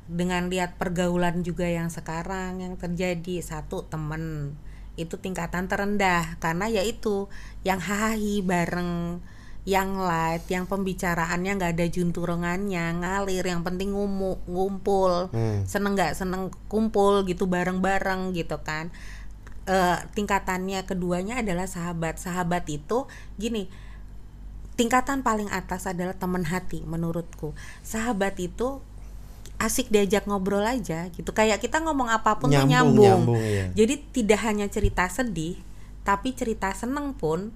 dengan 0.09 0.53
lihat 0.53 0.77
pergaulan 0.77 1.41
juga 1.41 1.65
yang 1.65 1.89
sekarang 1.89 2.61
yang 2.61 2.75
terjadi 2.77 3.41
satu 3.41 3.89
temen 3.89 4.53
itu 5.01 5.17
tingkatan 5.17 5.73
terendah 5.73 6.37
karena 6.37 6.69
yaitu 6.69 7.33
yang 7.65 7.81
hahi 7.81 8.45
bareng 8.45 9.25
yang 9.63 9.95
light 9.95 10.43
yang 10.51 10.67
pembicaraannya 10.67 11.55
nggak 11.55 11.73
ada 11.79 11.87
junturengannya 11.87 12.99
ngalir 12.99 13.47
yang 13.47 13.63
penting 13.63 13.95
ngumu, 13.95 14.43
ngumpul. 14.51 15.31
Hmm. 15.31 15.63
seneng 15.63 15.95
nggak? 15.95 16.19
Seneng 16.19 16.51
kumpul 16.67 17.23
gitu 17.31 17.47
bareng-bareng 17.47 18.35
gitu 18.35 18.59
kan. 18.67 18.91
Eh, 19.63 19.99
tingkatannya 20.19 20.83
keduanya 20.83 21.39
adalah 21.47 21.71
sahabat. 21.71 22.19
Sahabat 22.19 22.67
itu 22.67 23.07
gini 23.39 23.71
tingkatan 24.75 25.23
paling 25.23 25.53
atas 25.53 25.87
adalah 25.87 26.19
teman 26.19 26.43
hati 26.43 26.83
menurutku. 26.83 27.55
Sahabat 27.87 28.35
itu 28.43 28.83
asik 29.63 29.95
diajak 29.95 30.27
ngobrol 30.27 30.67
aja 30.67 31.07
gitu. 31.15 31.31
Kayak 31.31 31.63
kita 31.63 31.79
ngomong 31.79 32.11
apa 32.11 32.43
pun 32.43 32.51
tuh 32.51 32.67
Nyambung, 32.67 32.99
nyambung, 32.99 33.07
nyambung, 33.07 33.43
iya. 33.47 33.71
jadi 33.79 33.95
tidak 34.11 34.41
hanya 34.43 34.67
cerita 34.67 35.07
sedih 35.07 35.55
tapi 36.03 36.35
cerita 36.35 36.75
seneng 36.75 37.15
pun 37.15 37.55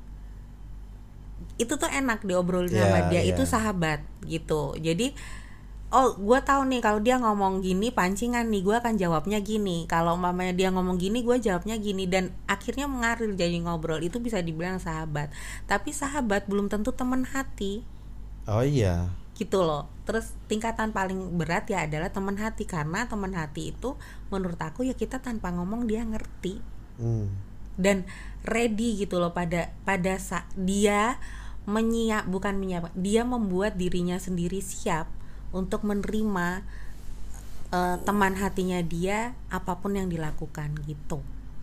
itu 1.57 1.73
tuh 1.81 1.89
enak 1.89 2.25
diobrolin 2.25 2.73
Iya, 2.73 2.85
sama 2.85 2.99
dia 3.09 3.23
iya. 3.25 3.33
itu 3.33 3.43
sahabat 3.49 4.05
gitu. 4.29 4.77
Jadi 4.77 5.17
oh 5.95 6.19
gue 6.19 6.39
tahu 6.43 6.67
nih 6.67 6.83
kalau 6.83 6.99
dia 6.99 7.17
ngomong 7.17 7.63
gini 7.63 7.95
pancingan 7.95 8.51
nih 8.51 8.61
gue 8.61 8.77
akan 8.77 9.01
jawabnya 9.01 9.41
gini. 9.41 9.89
Kalau 9.89 10.19
mamanya 10.21 10.53
dia 10.53 10.69
ngomong 10.69 11.01
gini 11.01 11.25
gue 11.25 11.37
jawabnya 11.41 11.81
gini. 11.81 12.05
Dan 12.05 12.37
akhirnya 12.45 12.85
mengalir 12.85 13.33
jadi 13.33 13.57
ngobrol. 13.65 14.05
Itu 14.05 14.21
bisa 14.21 14.45
dibilang 14.45 14.77
sahabat. 14.77 15.33
Tapi 15.65 15.97
sahabat 15.97 16.45
belum 16.51 16.69
tentu 16.69 16.93
teman 16.93 17.25
hati. 17.25 17.81
Oh 18.45 18.61
iya. 18.61 19.09
Gitu 19.33 19.65
loh. 19.65 19.89
Terus 20.05 20.37
tingkatan 20.53 20.93
paling 20.93 21.41
berat 21.41 21.65
ya 21.73 21.89
adalah 21.89 22.13
teman 22.13 22.37
hati. 22.37 22.69
Karena 22.69 23.09
teman 23.09 23.33
hati 23.33 23.73
itu 23.73 23.97
menurut 24.29 24.61
aku 24.61 24.85
ya 24.85 24.93
kita 24.93 25.25
tanpa 25.25 25.49
ngomong 25.57 25.89
dia 25.89 26.05
ngerti. 26.05 26.61
Hmm. 27.01 27.46
Dan 27.77 28.09
ready 28.45 28.97
gitu 28.97 29.21
loh 29.21 29.33
pada 29.37 29.73
pada 29.85 30.17
saat 30.17 30.49
dia 30.57 31.21
menyiap 31.67 32.31
bukan 32.31 32.57
menyiap 32.57 32.95
dia 32.95 33.27
membuat 33.27 33.75
dirinya 33.75 34.17
sendiri 34.17 34.63
siap 34.63 35.11
untuk 35.51 35.83
menerima 35.83 36.63
eh, 37.75 37.97
teman 38.03 38.35
hatinya 38.39 38.81
dia 38.85 39.35
apa 39.51 39.79
pun 39.79 39.99
yang 39.99 40.07
dilakukan 40.07 40.75
gitu. 40.87 41.21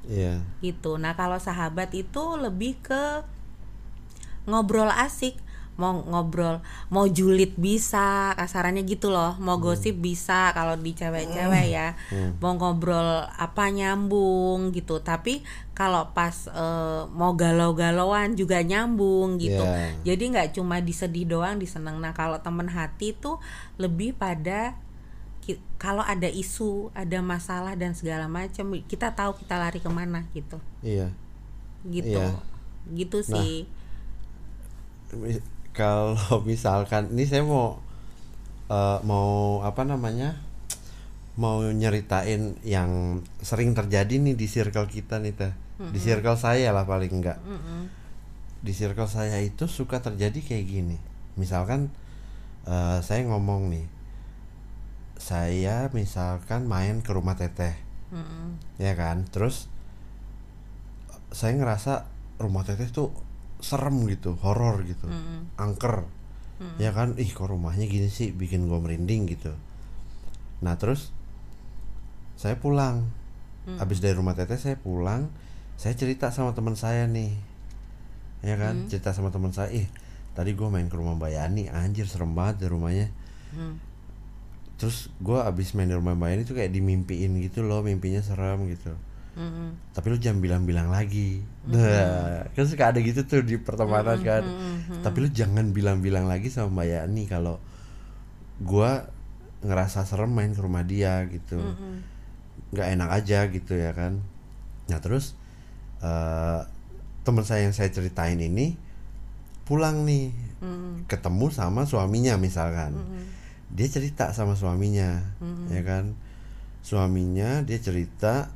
Iya. 0.07 0.43
Gitu. 0.59 0.99
Nah 0.99 1.15
kalau 1.15 1.39
sahabat 1.39 1.95
itu 1.95 2.23
lebih 2.35 2.75
ke 2.83 3.23
ngobrol 4.43 4.91
asik 4.91 5.39
mau 5.73 6.05
ngobrol 6.05 6.61
mau 6.93 7.09
julid 7.09 7.57
bisa 7.57 8.33
kasarannya 8.37 8.85
gitu 8.85 9.09
loh. 9.09 9.33
Mau 9.41 9.57
gosip 9.57 9.97
bisa 9.97 10.53
kalau 10.53 10.77
di 10.77 10.93
cewek-cewek 10.93 11.65
ya. 11.73 11.97
Mau 12.37 12.53
ngobrol 12.57 13.25
apa 13.25 13.73
nyambung 13.73 14.69
gitu. 14.69 15.01
Tapi 15.01 15.41
kalau 15.73 16.13
pas 16.13 16.45
eh, 16.53 17.01
mau 17.09 17.33
galau-galauan 17.33 18.37
juga 18.37 18.61
nyambung 18.61 19.41
gitu. 19.41 19.65
Iya. 19.65 19.97
jadi 20.05 20.23
nggak 20.29 20.49
cuma 20.53 20.77
disedih 20.79 21.25
doang 21.25 21.57
diseneng 21.57 21.97
nah 21.97 22.13
kalau 22.13 22.37
temen 22.45 22.69
hati 22.69 23.17
tuh 23.17 23.41
lebih 23.81 24.13
pada 24.13 24.77
kalau 25.81 25.99
ada 25.99 26.31
isu 26.31 26.93
ada 26.95 27.19
masalah 27.19 27.75
dan 27.75 27.91
segala 27.91 28.31
macam 28.31 28.71
kita 28.87 29.11
tahu 29.11 29.35
kita 29.35 29.59
lari 29.59 29.83
ke 29.83 29.89
mana 29.91 30.23
gitu. 30.31 30.61
Iya. 30.79 31.11
Gitu. 31.83 32.15
Iya. 32.15 32.39
gitu 32.95 33.19
Nah. 33.19 33.43
sih 33.43 33.67
kalau 35.73 36.45
misalkan 36.49 37.11
ini 37.13 37.25
saya 37.25 37.43
mau 37.43 37.81
eh, 38.69 38.99
mau 39.03 39.59
apa 39.65 39.83
namanya? 39.83 40.39
Mau 41.33 41.65
nyeritain 41.65 42.61
yang 42.61 43.21
sering 43.41 43.73
terjadi 43.73 44.21
nih 44.21 44.37
di 44.37 44.45
circle 44.45 44.85
kita 44.85 45.17
nih 45.17 45.33
teh. 45.33 45.53
Di 45.81 45.97
circle 45.97 46.37
saya 46.37 46.69
lah 46.69 46.85
paling 46.85 47.09
enggak 47.09 47.41
di 48.63 48.71
circle 48.71 49.11
saya 49.11 49.43
itu 49.43 49.67
suka 49.67 49.99
terjadi 49.99 50.39
kayak 50.39 50.65
gini. 50.65 50.97
Misalkan 51.35 51.91
eh, 52.63 53.03
saya 53.03 53.27
ngomong 53.27 53.67
nih 53.69 53.85
saya 55.19 55.91
misalkan 55.91 56.65
main 56.65 57.03
ke 57.03 57.11
rumah 57.11 57.35
teteh. 57.35 57.75
Mm-mm. 58.13 58.61
ya 58.79 58.93
kan? 58.95 59.27
Terus 59.27 59.67
saya 61.33 61.57
ngerasa 61.57 62.05
rumah 62.39 62.63
teteh 62.63 62.87
tuh 62.93 63.11
serem 63.63 63.95
gitu 64.11 64.35
horor 64.43 64.83
gitu. 64.83 65.07
Mm-mm. 65.07 65.55
angker. 65.57 66.03
Ya 66.79 66.95
kan? 66.95 67.15
Ih 67.19 67.27
kok 67.31 67.49
rumahnya 67.49 67.87
gini 67.87 68.07
sih? 68.07 68.31
Bikin 68.31 68.67
gua 68.67 68.79
merinding 68.79 69.27
gitu. 69.31 69.51
Nah 70.59 70.75
terus 70.75 71.15
saya 72.35 72.59
pulang. 72.59 73.07
Habis 73.63 74.03
dari 74.03 74.11
rumah 74.11 74.35
teteh 74.35 74.59
saya 74.59 74.75
pulang 74.75 75.31
saya 75.79 75.95
cerita 75.95 76.29
sama 76.29 76.51
teman 76.51 76.75
saya 76.75 77.07
nih. 77.07 77.31
Ya 78.43 78.59
kan? 78.59 78.91
Cerita 78.91 79.15
sama 79.15 79.31
teman 79.31 79.55
saya 79.55 79.71
ih 79.71 79.87
tadi 80.35 80.51
gua 80.53 80.67
main 80.67 80.91
ke 80.91 80.95
rumah 80.99 81.15
Mbak 81.15 81.31
Yani. 81.31 81.63
Anjir 81.71 82.05
serem 82.07 82.35
banget 82.35 82.63
di 82.63 82.67
rumahnya. 82.69 83.07
Hmm. 83.53 83.77
terus 84.81 85.13
gua 85.21 85.45
abis 85.45 85.77
main 85.77 85.85
di 85.85 85.93
rumah 85.93 86.17
Mbak 86.17 86.29
Yani 86.33 86.43
tuh 86.49 86.57
kayak 86.57 86.73
dimimpiin 86.73 87.37
gitu 87.45 87.61
loh 87.61 87.85
mimpinya 87.85 88.19
serem 88.25 88.65
gitu 88.65 88.97
Mm-mm. 89.33 89.97
tapi 89.97 90.13
lu 90.13 90.17
jangan 90.21 90.39
bilang-bilang 90.45 90.93
lagi. 90.93 91.41
Nah 91.65 92.45
kan 92.53 92.65
suka 92.69 92.93
ada 92.93 93.01
gitu 93.01 93.25
tuh 93.25 93.41
di 93.41 93.57
pertemanan 93.57 94.21
kan. 94.21 94.45
tapi 95.01 95.25
lu 95.25 95.29
jangan 95.33 95.73
bilang-bilang 95.73 96.29
lagi 96.29 96.53
sama 96.53 96.81
Mbak 96.81 96.87
Yani 96.87 97.23
kalau 97.25 97.57
gua 98.61 99.09
ngerasa 99.65 100.05
serem 100.05 100.29
main 100.29 100.53
ke 100.53 100.61
rumah 100.61 100.85
dia 100.85 101.25
gitu. 101.33 101.57
Nggak 102.73 102.87
enak 102.93 103.09
aja 103.09 103.39
gitu 103.49 103.73
ya 103.73 103.91
kan. 103.97 104.21
Nah 104.85 104.99
terus 105.01 105.33
eh 106.05 106.61
teman 107.25 107.41
saya 107.41 107.65
yang 107.65 107.73
saya 107.73 107.89
ceritain 107.89 108.37
ini 108.37 108.77
pulang 109.65 110.05
nih. 110.05 110.29
Mm-mm. 110.63 111.09
ketemu 111.11 111.51
sama 111.51 111.83
suaminya 111.89 112.37
misalkan. 112.37 112.95
Dia 113.73 113.89
cerita 113.89 114.29
sama 114.29 114.53
suaminya 114.53 115.25
ya 115.73 115.81
kan. 115.81 116.13
Suaminya 116.83 117.63
dia 117.63 117.79
cerita 117.79 118.51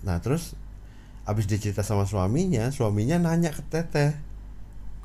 nah 0.00 0.16
terus 0.18 0.56
abis 1.28 1.44
dia 1.46 1.60
cerita 1.60 1.84
sama 1.84 2.08
suaminya 2.08 2.72
suaminya 2.72 3.20
nanya 3.20 3.54
ke 3.54 3.62
teteh. 3.68 4.16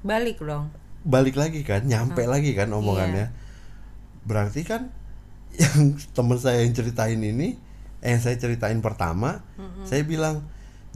Balik 0.02 0.42
dong. 0.42 0.72
Balik 1.06 1.38
lagi 1.38 1.62
kan 1.62 1.86
nyampe 1.86 2.26
lagi 2.26 2.56
kan 2.58 2.72
omongannya. 2.74 3.30
Berarti 4.26 4.66
kan 4.66 4.90
yang 5.62 5.96
teman 6.12 6.40
saya 6.42 6.66
yang 6.66 6.74
ceritain 6.76 7.22
ini 7.22 7.56
eh, 8.04 8.10
yang 8.12 8.20
saya 8.20 8.36
ceritain 8.36 8.84
pertama 8.84 9.40
saya 9.88 10.04
bilang 10.04 10.44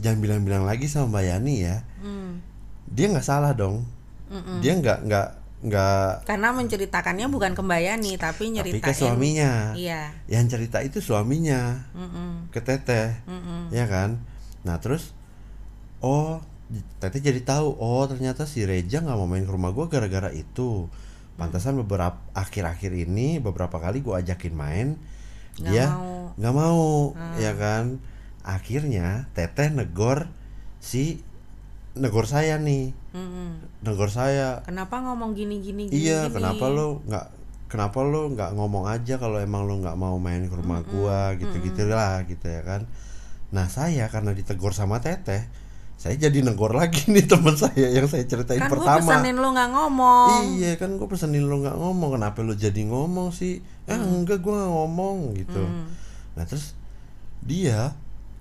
jangan 0.02 0.20
bilang-bilang 0.20 0.64
lagi 0.68 0.88
sama 0.90 1.20
Mbak 1.20 1.24
Yani 1.30 1.56
ya. 1.64 1.78
Hmm. 2.00 2.42
dia 2.90 3.06
nggak 3.12 3.28
salah 3.28 3.54
dong. 3.54 3.86
Dia 4.66 4.74
nggak 4.78 5.00
nggak 5.06 5.28
nggak 5.60 6.24
Karena 6.24 6.56
menceritakannya 6.56 7.28
bukan 7.28 7.52
ke 7.52 7.60
Mbak 7.60 7.82
Yani 7.84 8.12
tapi 8.16 8.48
tapi 8.48 8.52
nyeritain 8.56 8.80
ke 8.80 8.94
suaminya 8.96 9.76
Iya. 9.76 10.16
yang 10.32 10.48
cerita 10.48 10.80
itu 10.80 11.04
suaminya 11.04 11.84
Mm-mm. 11.92 12.48
ke 12.50 12.64
teteh 12.64 13.20
Mm-mm. 13.28 13.68
ya 13.70 13.84
kan 13.84 14.24
nah 14.64 14.80
terus 14.80 15.12
oh 16.00 16.40
teteh 17.02 17.20
jadi 17.20 17.42
tahu 17.44 17.76
oh 17.76 18.08
ternyata 18.08 18.48
si 18.48 18.64
Reja 18.64 19.04
nggak 19.04 19.18
mau 19.18 19.28
main 19.28 19.44
ke 19.44 19.52
rumah 19.52 19.76
gua 19.76 19.92
gara-gara 19.92 20.32
itu 20.32 20.88
pantasan 21.36 21.76
beberapa 21.76 22.20
akhir-akhir 22.32 22.96
ini 22.96 23.40
beberapa 23.40 23.80
kali 23.80 24.00
gua 24.00 24.24
ajakin 24.24 24.56
main 24.56 24.88
Nggak 25.60 25.68
dia 25.68 25.86
mau. 25.92 26.00
Ah. 26.00 26.28
nggak 26.40 26.56
mau 26.56 26.84
ya 27.36 27.52
kan 27.54 28.00
akhirnya 28.48 29.28
teteh 29.36 29.68
negor 29.70 30.32
si 30.80 31.20
negor 32.00 32.24
saya 32.24 32.56
nih 32.56 32.96
Mm-mm. 33.12 33.50
negor 33.82 34.08
saya 34.08 34.62
Kenapa 34.62 35.00
ngomong 35.00 35.34
gini-gini 35.34 35.88
gini? 35.88 35.98
iya 36.00 36.26
gini? 36.26 36.36
kenapa 36.36 36.66
lo 36.68 37.02
nggak 37.04 37.26
kenapa 37.66 38.00
lo 38.02 38.30
nggak 38.30 38.52
ngomong 38.52 38.86
aja 38.86 39.16
kalau 39.16 39.38
emang 39.38 39.64
lo 39.64 39.78
nggak 39.78 39.94
mau 39.94 40.16
main 40.16 40.42
ke 40.42 40.54
rumah 40.54 40.82
gua 40.84 41.34
gitu 41.34 41.54
gitulah 41.60 42.22
gitu 42.24 42.44
ya 42.44 42.62
kan 42.62 42.86
nah 43.50 43.66
saya 43.66 44.06
karena 44.08 44.32
ditegur 44.32 44.72
sama 44.72 44.98
teteh 44.98 45.46
saya 45.96 46.16
jadi 46.16 46.42
negor 46.42 46.72
lagi 46.72 47.10
nih 47.10 47.26
teman 47.26 47.54
saya 47.54 47.90
yang 47.90 48.06
saya 48.06 48.24
ceritain 48.24 48.56
Kan 48.58 48.68
gue 48.68 48.74
pertama 48.74 49.04
pesenin 49.04 49.36
lu 49.36 49.50
nggak 49.50 49.70
ngomong. 49.70 50.32
iya 50.56 50.74
kan 50.76 50.96
gue 50.96 51.06
pesenin 51.06 51.44
lo 51.44 51.60
nggak 51.60 51.76
ngomong 51.76 52.16
kenapa 52.16 52.40
lo 52.40 52.54
jadi 52.54 52.82
ngomong 52.86 53.30
sih 53.30 53.60
eh 53.84 53.94
Mm. 53.94 54.22
enggak 54.22 54.40
gua 54.40 54.54
nggak 54.56 54.72
ngomong 54.72 55.18
gitu 55.36 55.60
nah 56.32 56.46
terus 56.46 56.78
dia 57.42 57.92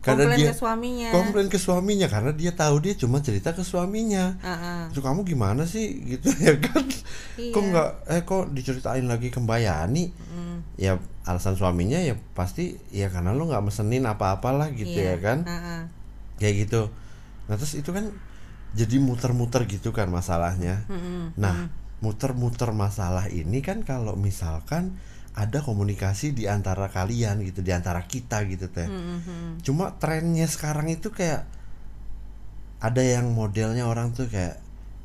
karena 0.08 0.24
Komplain 0.24 0.38
dia 0.38 0.48
ke 0.48 0.56
suaminya. 0.56 1.08
komplain 1.10 1.48
ke 1.48 1.58
suaminya 1.58 2.06
karena 2.06 2.32
dia 2.32 2.52
tahu 2.52 2.76
dia 2.80 2.94
cuma 2.94 3.18
cerita 3.18 3.50
ke 3.50 3.60
suaminya 3.62 4.40
Heeh. 4.40 4.80
itu 4.88 4.98
kamu 4.98 5.20
gimana 5.22 5.62
sih 5.64 5.84
gitu 6.06 6.32
ya 6.40 6.56
kan 6.56 6.80
Iya. 7.36 7.52
kok 7.52 7.62
nggak 7.62 7.88
eh 8.08 8.22
kok 8.24 8.44
diceritain 8.50 9.04
lagi 9.04 9.28
ke 9.28 9.38
Mbak 9.38 9.60
Yani 9.60 10.04
Mm. 10.10 10.58
ya 10.74 10.96
alasan 11.22 11.54
suaminya 11.54 11.98
ya 11.98 12.16
pasti 12.32 12.74
ya 12.88 13.06
karena 13.08 13.30
lo 13.30 13.44
nggak 13.44 13.62
mesenin 13.62 14.02
apa-apalah 14.02 14.72
gitu 14.72 14.90
Iya. 14.96 15.14
ya 15.14 15.16
kan 15.20 15.38
Heeh. 15.44 15.80
kayak 16.36 16.54
gitu 16.64 16.90
nah 17.46 17.54
terus 17.54 17.74
itu 17.74 17.90
kan 17.90 18.10
jadi 18.70 18.96
muter-muter 18.98 19.64
gitu 19.64 19.90
kan 19.90 20.08
masalahnya 20.08 20.82
Mm-mm. 20.86 21.32
nah 21.34 21.70
muter-muter 21.98 22.70
masalah 22.70 23.26
ini 23.26 23.58
kan 23.58 23.82
kalau 23.82 24.14
misalkan 24.14 24.94
ada 25.38 25.62
komunikasi 25.62 26.34
di 26.34 26.50
antara 26.50 26.90
kalian 26.90 27.38
gitu 27.46 27.62
di 27.62 27.70
antara 27.70 28.02
kita 28.02 28.42
gitu 28.50 28.66
teh 28.66 28.90
Mm-mm. 28.90 29.62
cuma 29.62 29.94
trennya 29.94 30.50
sekarang 30.50 30.90
itu 30.90 31.08
kayak 31.08 31.46
ada 32.78 32.98
yang 32.98 33.30
modelnya 33.30 33.86
orang 33.86 34.10
tuh 34.10 34.26
kayak 34.26 34.58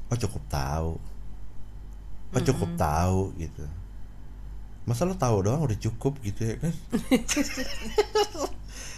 oh 0.10 0.18
cukup 0.18 0.42
tahu 0.50 0.92
oh 2.34 2.42
cukup 2.42 2.70
tahu 2.74 3.38
gitu 3.38 3.66
masa 4.84 5.06
lo 5.06 5.14
tahu 5.14 5.46
doang 5.46 5.62
udah 5.62 5.78
cukup 5.78 6.18
gitu 6.20 6.42
ya 6.44 6.56
kan 6.58 6.74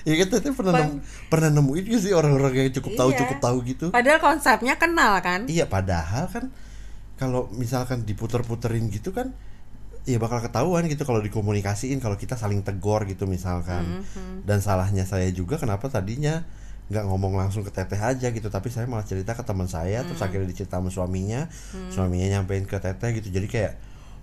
ya 0.08 0.14
kan 0.18 0.28
teteh 0.30 0.54
pernah 0.54 0.74
nemu, 0.82 0.96
pernah 1.30 1.50
nemuin 1.52 1.84
gak 1.90 2.02
sih 2.02 2.14
orang-orang 2.14 2.52
yang 2.58 2.70
cukup 2.74 2.92
tahu 2.96 3.10
Iya. 3.12 3.18
cukup 3.22 3.38
tahu 3.42 3.58
gitu 3.66 3.86
Padahal 3.90 4.20
konsepnya 4.22 4.74
kenal 4.78 5.14
kan? 5.20 5.46
iya 5.46 5.66
padahal 5.66 6.30
kan 6.30 6.50
kalau 7.16 7.48
misalkan 7.54 8.04
diputer-puterin 8.04 8.88
gitu 8.90 9.12
kan 9.12 9.34
ya 10.06 10.22
bakal 10.22 10.38
ketahuan 10.38 10.86
gitu 10.86 11.02
kalau 11.02 11.18
dikomunikasiin 11.20 11.98
kalau 11.98 12.14
kita 12.14 12.38
saling 12.38 12.62
tegor 12.62 13.10
gitu 13.10 13.26
misalkan. 13.26 14.06
Dan 14.46 14.62
salahnya 14.62 15.04
saya 15.04 15.28
juga 15.34 15.58
kenapa 15.58 15.90
tadinya 15.90 16.46
nggak 16.86 17.06
ngomong 17.10 17.34
langsung 17.34 17.66
ke 17.66 17.74
teteh 17.74 17.98
aja 17.98 18.30
gitu 18.30 18.46
tapi 18.54 18.70
saya 18.70 18.86
malah 18.86 19.02
cerita 19.02 19.34
ke 19.34 19.42
teman 19.42 19.66
saya 19.66 20.06
terus 20.06 20.22
akhirnya 20.22 20.46
dicerita 20.46 20.78
sama 20.78 20.94
suaminya. 20.94 21.50
Suaminya 21.90 22.38
nyampein 22.38 22.70
ke 22.70 22.78
teteh 22.78 23.18
gitu 23.18 23.34
jadi 23.34 23.48
kayak 23.50 23.74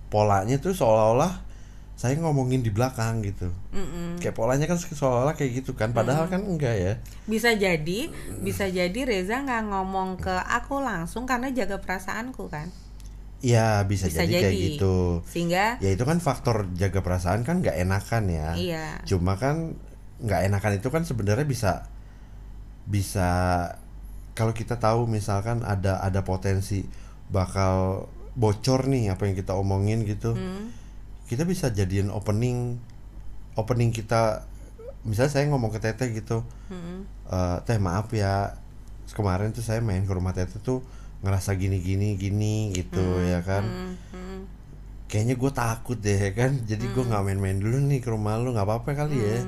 polanya 0.07 0.55
tuh 0.61 0.71
seolah-olah 0.71 1.53
saya 1.93 2.17
ngomongin 2.17 2.65
di 2.65 2.73
belakang 2.73 3.21
gitu. 3.21 3.53
Mm-mm. 3.69 4.17
kayak 4.17 4.33
polanya 4.33 4.65
kan 4.65 4.81
seolah-olah 4.81 5.37
kayak 5.37 5.61
gitu 5.61 5.77
kan 5.77 5.93
padahal 5.93 6.25
kan 6.25 6.41
enggak 6.41 6.73
ya. 6.73 6.93
Bisa 7.29 7.53
jadi, 7.53 8.09
bisa 8.41 8.65
jadi 8.65 8.99
Reza 9.05 9.43
nggak 9.45 9.69
ngomong 9.69 10.17
ke 10.17 10.33
aku 10.47 10.81
langsung 10.81 11.29
karena 11.29 11.53
jaga 11.53 11.77
perasaanku 11.77 12.49
kan? 12.49 12.71
Iya 13.43 13.83
bisa, 13.83 14.07
Bisa 14.07 14.23
jadi, 14.23 14.39
kayak 14.39 14.55
jadi. 14.55 14.65
gitu 14.71 15.19
Sehingga 15.27 15.75
ya 15.77 15.91
itu 15.91 16.03
kan 16.07 16.23
faktor 16.23 16.71
jaga 16.73 17.03
perasaan 17.03 17.43
kan 17.43 17.59
nggak 17.59 17.75
enakan 17.75 18.23
ya 18.31 18.49
Iya. 18.55 18.85
cuma 19.03 19.35
kan 19.35 19.75
nggak 20.23 20.47
enakan 20.47 20.79
itu 20.79 20.87
kan 20.87 21.03
sebenarnya 21.03 21.43
bisa 21.43 21.83
bisa 22.83 23.29
kalau 24.33 24.51
kita 24.51 24.79
tahu 24.79 25.05
misalkan 25.05 25.61
ada 25.61 25.99
ada 25.99 26.23
potensi 26.23 26.87
bakal 27.27 28.07
bocor 28.33 28.87
nih 28.87 29.11
apa 29.11 29.27
yang 29.27 29.35
kita 29.35 29.53
omongin 29.53 30.03
gitu 30.03 30.33
Hmm. 30.33 30.71
kita 31.27 31.43
bisa 31.43 31.69
jadiin 31.69 32.09
opening 32.09 32.79
opening 33.53 33.91
kita 33.91 34.47
misalnya 35.03 35.31
saya 35.31 35.45
ngomong 35.47 35.69
ke 35.69 35.79
teteh 35.79 36.09
gitu 36.13 36.47
Mm-mm. 36.69 37.03
"Eh, 37.27 37.57
teh 37.67 37.77
maaf 37.77 38.07
ya 38.09 38.55
kemarin 39.11 39.51
tuh 39.51 39.61
saya 39.61 39.77
main 39.79 40.01
ke 40.01 40.09
rumah 40.09 40.31
teteh 40.31 40.57
tuh 40.57 40.79
ngerasa 41.23 41.55
gini 41.55 41.79
gini 41.79 42.19
gini 42.19 42.75
gitu 42.75 43.23
ya 43.23 43.39
kan? 43.41 43.63
Mm, 43.63 43.93
mm, 44.11 44.39
kayaknya 45.07 45.35
gue 45.39 45.51
takut 45.55 45.97
deh 45.97 46.19
ya 46.19 46.31
kan? 46.35 46.51
Jadi 46.67 46.85
gue 46.91 47.03
nggak 47.07 47.23
main-main 47.23 47.57
dulu 47.57 47.79
nih 47.79 48.03
ke 48.03 48.11
rumah 48.11 48.35
lu 48.37 48.51
nggak 48.51 48.67
apa-apa 48.67 48.91
kali 48.93 49.17
ya. 49.17 49.39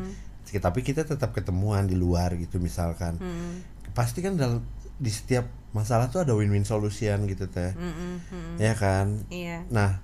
Tapi 0.55 0.79
kita 0.87 1.03
tetap 1.03 1.35
ketemuan 1.35 1.83
di 1.83 1.99
luar 1.99 2.33
gitu 2.39 2.63
misalkan. 2.63 3.19
Mm, 3.19 3.61
pasti 3.91 4.23
kan 4.23 4.39
dalam 4.39 4.63
di 4.95 5.11
setiap 5.11 5.43
masalah 5.75 6.07
tuh 6.07 6.23
ada 6.23 6.31
win-win 6.31 6.63
solution 6.63 7.27
gitu 7.27 7.51
teh. 7.51 7.75
Mm, 7.75 7.93
mm, 7.93 8.15
mm. 8.31 8.55
ya 8.63 8.73
kan? 8.79 9.07
Iya. 9.27 9.67
nah 9.67 9.99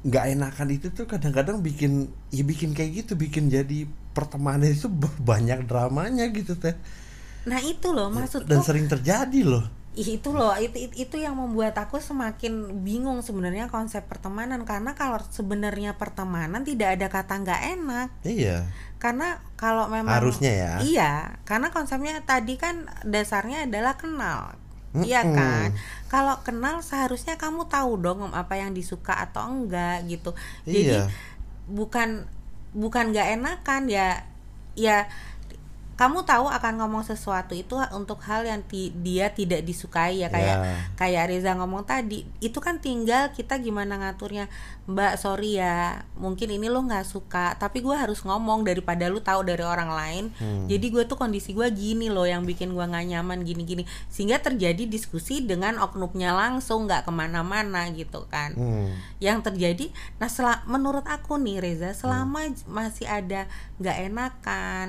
nggak 0.00 0.24
enakan 0.32 0.68
itu 0.72 0.88
tuh 0.96 1.04
kadang-kadang 1.04 1.60
bikin 1.60 2.08
ya 2.32 2.40
bikin 2.40 2.72
kayak 2.72 3.04
gitu 3.04 3.20
bikin 3.20 3.52
jadi 3.52 3.84
pertemanan 4.16 4.72
itu 4.72 4.88
banyak 5.30 5.68
dramanya 5.68 6.24
gitu 6.32 6.56
teh 6.56 6.72
Nah 7.46 7.60
itu 7.62 7.92
loh 7.92 8.08
maksudku. 8.12 8.48
Dan 8.48 8.60
sering 8.60 8.86
terjadi 8.86 9.40
loh. 9.44 9.64
Itu 9.90 10.30
loh 10.32 10.54
itu, 10.54 10.76
itu 10.86 10.94
itu 11.08 11.16
yang 11.18 11.34
membuat 11.34 11.74
aku 11.74 11.98
semakin 11.98 12.84
bingung 12.86 13.20
sebenarnya 13.20 13.66
konsep 13.68 14.06
pertemanan. 14.06 14.62
Karena 14.62 14.94
kalau 14.94 15.18
sebenarnya 15.28 15.98
pertemanan 15.98 16.62
tidak 16.62 16.96
ada 17.00 17.06
kata 17.10 17.34
nggak 17.42 17.62
enak. 17.78 18.08
Iya. 18.22 18.70
Karena 19.00 19.40
kalau 19.56 19.88
memang 19.88 20.12
Harusnya 20.12 20.52
ya. 20.52 20.72
iya 20.84 21.12
karena 21.48 21.72
konsepnya 21.72 22.20
tadi 22.22 22.60
kan 22.60 22.86
dasarnya 23.02 23.64
adalah 23.66 23.96
kenal. 23.96 24.54
Iya 24.90 25.22
Mm-mm. 25.22 25.36
kan? 25.38 25.68
Kalau 26.10 26.34
kenal 26.42 26.82
seharusnya 26.82 27.38
kamu 27.38 27.70
tahu 27.70 27.96
dong 28.02 28.30
apa 28.34 28.58
yang 28.58 28.74
disuka 28.74 29.14
atau 29.16 29.46
enggak 29.48 30.04
gitu. 30.06 30.34
Jadi 30.66 30.90
Iya. 30.90 31.02
bukan 31.70 32.26
bukan 32.70 33.10
nggak 33.10 33.38
enakan 33.38 33.90
ya 33.90 34.22
ya 34.78 35.06
kamu 36.00 36.24
tahu 36.24 36.48
akan 36.48 36.80
ngomong 36.80 37.04
sesuatu 37.04 37.52
itu 37.52 37.76
untuk 37.92 38.16
hal 38.22 38.40
yang 38.42 38.64
ti- 38.64 38.88
dia 38.96 39.28
tidak 39.28 39.60
disukai 39.60 40.16
ya 40.16 40.28
kayak 40.28 40.56
Ya. 40.56 40.74
kayak 40.96 41.24
Reza 41.28 41.52
ngomong 41.52 41.84
tadi 41.84 42.24
itu 42.38 42.56
kan 42.56 42.78
tinggal 42.78 43.28
kita 43.30 43.56
gimana 43.56 44.00
ngaturnya 44.00 44.48
Mbak 44.86 45.12
sorry 45.14 45.54
ya 45.54 45.76
mungkin 46.16 46.48
ini 46.48 46.66
lo 46.66 46.80
nggak 46.80 47.04
suka 47.04 47.52
tapi 47.54 47.78
gue 47.78 47.92
harus 47.92 48.20
ngomong 48.20 48.64
daripada 48.64 49.06
lu 49.06 49.20
tahu 49.20 49.44
dari 49.44 49.60
orang 49.60 49.90
lain 49.90 50.24
Hmm. 50.32 50.64
jadi 50.64 50.86
gue 50.88 51.04
tuh 51.04 51.14
kondisi 51.14 51.52
gue 51.52 51.68
gini 51.70 52.08
loh 52.08 52.24
yang 52.24 52.42
bikin 52.42 52.70
gue 52.70 52.80
nggak 52.82 53.06
nyaman 53.06 53.44
gini-gini 53.44 53.82
sehingga 54.06 54.38
terjadi 54.38 54.86
diskusi 54.86 55.42
dengan 55.42 55.76
oknumnya 55.78 56.32
langsung 56.32 56.86
nggak 56.86 57.04
ke 57.04 57.12
mana-mana 57.12 57.84
gitu 57.90 58.24
kan 58.26 58.56
Hmm. 58.56 58.88
yang 59.18 59.38
terjadi 59.40 59.92
nah 60.16 60.32
menurut 60.64 61.04
aku 61.04 61.36
nih 61.36 61.60
Reza 61.60 61.92
selama 61.92 62.48
j- 62.48 62.64
masih 62.64 63.04
ada 63.04 63.44
nggak 63.76 63.96
enakan 64.06 64.88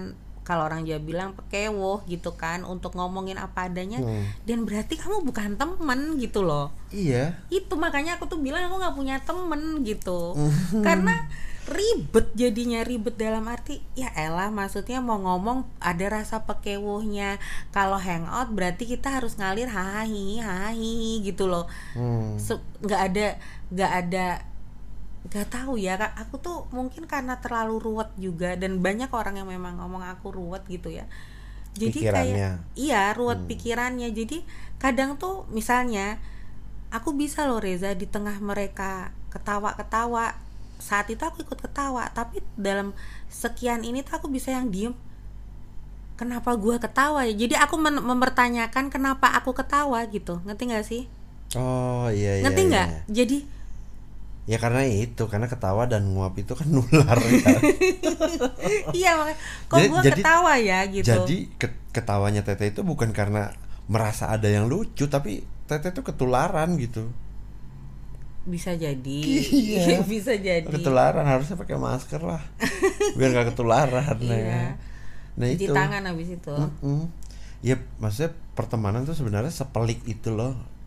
kalau 0.51 0.67
orang 0.67 0.83
Jawa 0.83 0.99
bilang 0.99 1.31
pekewoh 1.31 2.03
gitu 2.05 2.35
kan 2.35 2.67
untuk 2.67 2.91
ngomongin 2.91 3.39
apa 3.39 3.71
adanya 3.71 4.03
Hmm. 4.03 4.27
dan 4.43 4.67
berarti 4.67 4.99
kamu 4.99 5.23
bukan 5.23 5.55
temen 5.55 6.19
gitu 6.19 6.43
loh 6.43 6.75
iya 6.91 7.39
itu 7.47 7.71
makanya 7.73 8.19
aku 8.19 8.27
tuh 8.27 8.35
bilang 8.37 8.67
aku 8.67 8.75
nggak 8.75 8.93
punya 8.93 9.15
temen 9.23 9.79
gitu 9.81 10.35
Hmm. 10.35 10.83
karena 10.83 11.31
ribet 11.63 12.33
jadinya 12.33 12.81
ribet 12.81 13.15
dalam 13.15 13.45
arti 13.45 13.79
ya 13.93 14.09
elah 14.11 14.49
maksudnya 14.49 14.97
mau 14.97 15.15
ngomong 15.15 15.63
ada 15.79 16.09
rasa 16.11 16.41
pekewohnya 16.41 17.37
kalau 17.69 17.95
hangout 17.95 18.49
berarti 18.49 18.89
kita 18.89 19.07
harus 19.07 19.37
ngalir 19.37 19.69
hahi 19.69 20.41
hahi 20.41 21.21
gitu 21.23 21.47
loh 21.47 21.69
Hmm. 21.93 22.35
Nggak 22.81 23.01
ada 23.07 23.27
nggak 23.71 23.91
ada 23.93 24.25
nggak 25.21 25.47
tahu 25.53 25.77
ya 25.77 26.01
Kak. 26.01 26.17
aku 26.17 26.35
tuh 26.41 26.57
mungkin 26.73 27.05
karena 27.05 27.37
terlalu 27.37 27.77
ruwet 27.77 28.09
juga 28.17 28.57
dan 28.57 28.81
banyak 28.81 29.13
orang 29.13 29.37
yang 29.37 29.49
memang 29.49 29.77
ngomong 29.77 30.01
aku 30.01 30.33
ruwet 30.33 30.65
gitu 30.65 30.89
ya. 30.89 31.05
Jadi 31.77 32.03
Pikirannya. 32.03 32.35
kayak 32.35 32.53
iya 32.75 33.13
ruwet 33.13 33.45
pikirannya. 33.47 34.09
Jadi 34.11 34.43
kadang 34.81 35.15
tuh 35.15 35.47
misalnya 35.53 36.17
aku 36.91 37.15
bisa 37.15 37.47
loh 37.47 37.61
Reza 37.61 37.93
di 37.93 38.09
tengah 38.09 38.41
mereka 38.41 39.13
ketawa-ketawa. 39.29 40.35
Saat 40.81 41.13
itu 41.13 41.21
aku 41.21 41.45
ikut 41.45 41.61
ketawa 41.61 42.09
tapi 42.11 42.41
dalam 42.57 42.91
sekian 43.29 43.85
ini 43.85 44.01
tuh 44.01 44.17
aku 44.19 44.27
bisa 44.27 44.51
yang 44.51 44.73
diem. 44.73 44.97
Kenapa 46.17 46.53
gua 46.57 46.81
ketawa 46.81 47.23
ya? 47.29 47.33
Jadi 47.33 47.55
aku 47.55 47.77
mempertanyakan 47.79 48.89
kenapa 48.89 49.31
aku 49.37 49.53
ketawa 49.53 50.01
gitu. 50.09 50.41
Ngerti 50.43 50.63
nggak 50.69 50.85
sih? 50.85 51.05
Oh 51.55 52.07
iya 52.07 52.39
iya 52.39 52.43
ngerti 52.47 52.61
iya, 52.63 52.69
nggak? 52.71 52.87
iya. 52.87 52.99
jadi 53.11 53.37
ya 54.43 54.57
karena 54.57 54.81
itu 54.83 55.23
karena 55.25 55.45
ketawa 55.45 55.85
dan 55.85 56.11
nguap 56.11 56.33
itu 56.35 56.51
kan 56.51 56.65
nular 56.73 57.13
ya 57.15 57.53
iya 58.91 59.11
makanya. 59.15 59.37
Kok 59.65 59.77
Jadi- 59.77 59.89
gua 59.89 60.01
jadi- 60.01 60.21
ketawa 60.21 60.53
ya 60.57 60.79
gitu? 60.87 61.07
jadi 61.07 61.37
ke- 61.55 61.79
ketawanya 61.91 62.41
Tete 62.41 62.65
itu 62.67 62.81
bukan 62.81 63.11
karena 63.11 63.53
merasa 63.85 64.31
ada 64.31 64.47
yang 64.47 64.65
lucu 64.65 65.05
tapi 65.05 65.43
Tete 65.65 65.91
itu 65.91 66.01
ketularan 66.01 66.75
gitu. 66.75 67.07
Bisa 68.41 68.73
jadi. 68.73 69.19
Iya. 69.21 70.01
bisa 70.11 70.33
jadi. 70.33 70.65
Ketularan 70.65 71.23
harusnya 71.23 71.55
pakai 71.55 71.77
masker 71.77 72.19
lah. 72.19 72.41
Biar 73.17 73.29
nggak 73.31 73.53
ketularan 73.53 74.17
ya. 74.19 74.25
Iya. 74.25 74.41
kan? 74.41 74.71
nah 75.31 75.47
cuci 75.47 75.63
itu. 75.63 75.71
tangan 75.71 76.03
habis 76.03 76.27
itu. 76.27 76.51
Mm-mm. 76.51 77.07
ya 77.61 77.79
maksudnya 78.01 78.33
pertemanan 78.51 79.05
tuh 79.05 79.13
sebenarnya 79.13 79.47
sepelik 79.47 80.03
itu 80.03 80.27
loh 80.27 80.57